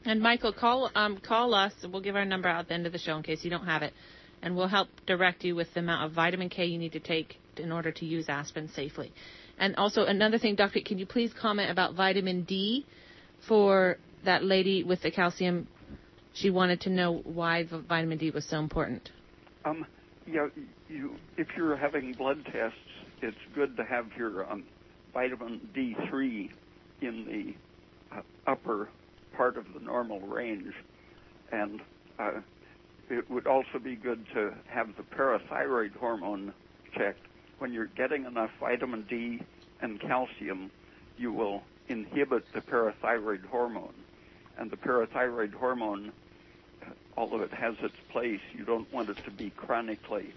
[0.05, 1.73] And Michael, call um, call us.
[1.83, 3.65] We'll give our number out at the end of the show in case you don't
[3.65, 3.93] have it,
[4.41, 7.35] and we'll help direct you with the amount of vitamin K you need to take
[7.57, 9.11] in order to use aspirin safely.
[9.57, 12.85] And also another thing, Doctor, can you please comment about vitamin D
[13.47, 15.67] for that lady with the calcium?
[16.33, 19.09] She wanted to know why vitamin D was so important.
[19.65, 19.85] Um,
[20.27, 20.47] yeah,
[20.87, 22.77] you if you're having blood tests,
[23.21, 24.63] it's good to have your um,
[25.13, 26.49] vitamin D3
[27.01, 27.55] in
[28.11, 28.89] the uh, upper
[29.35, 30.73] part of the normal range,
[31.51, 31.81] and
[32.19, 32.31] uh,
[33.09, 36.53] it would also be good to have the parathyroid hormone
[36.97, 37.26] checked.
[37.59, 39.41] When you're getting enough vitamin D
[39.81, 40.71] and calcium,
[41.17, 43.93] you will inhibit the parathyroid hormone,
[44.57, 46.11] and the parathyroid hormone
[47.17, 50.33] although it has its place, you don't want it to be chronically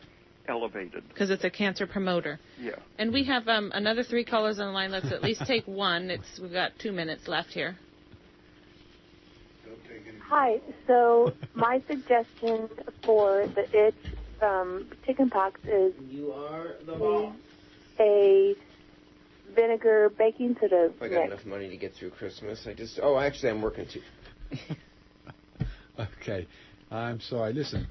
[0.48, 1.06] elevated.
[1.08, 2.40] Because it's a cancer promoter.
[2.58, 2.72] Yeah.
[2.98, 4.90] And we have um, another three callers on the line.
[4.90, 6.10] Let's at least take one.
[6.10, 7.76] It's we've got two minutes left here.
[10.28, 10.60] Hi.
[10.86, 12.68] So my suggestion
[13.04, 13.94] for the itch
[14.42, 17.34] um, chickenpox is you are the boss.
[17.98, 18.54] A
[19.54, 21.32] vinegar baking soda If I got mix.
[21.32, 22.98] enough money to get through Christmas, I just.
[23.02, 24.00] Oh, actually, I'm working too.
[26.22, 26.46] Okay,
[26.90, 27.52] I'm sorry.
[27.52, 27.86] Listen,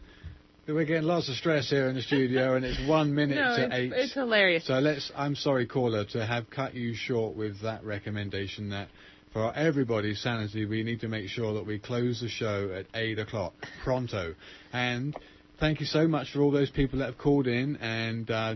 [0.68, 3.66] we're getting lots of stress here in the studio, and it's one minute No, to
[3.66, 3.92] it's, eight.
[3.94, 4.66] it's hilarious.
[4.66, 5.12] So let's.
[5.16, 8.70] I'm sorry, caller, to have cut you short with that recommendation.
[8.70, 8.88] That
[9.32, 13.20] for everybody's sanity, we need to make sure that we close the show at eight
[13.20, 14.34] o'clock pronto.
[14.74, 15.16] And
[15.60, 18.30] thank you so much for all those people that have called in and.
[18.30, 18.56] Uh,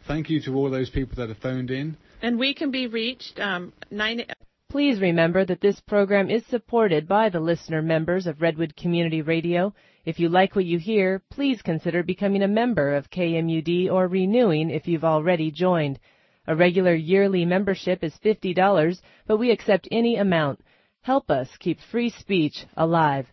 [0.07, 1.97] Thank you to all those people that have phoned in.
[2.21, 4.25] And we can be reached um, nine.
[4.69, 9.73] Please remember that this program is supported by the listener members of Redwood Community Radio.
[10.03, 14.69] If you like what you hear, please consider becoming a member of KMUD or renewing
[14.69, 15.99] if you've already joined.
[16.47, 20.59] A regular yearly membership is $50, but we accept any amount.
[20.99, 23.31] Help us keep free speech alive.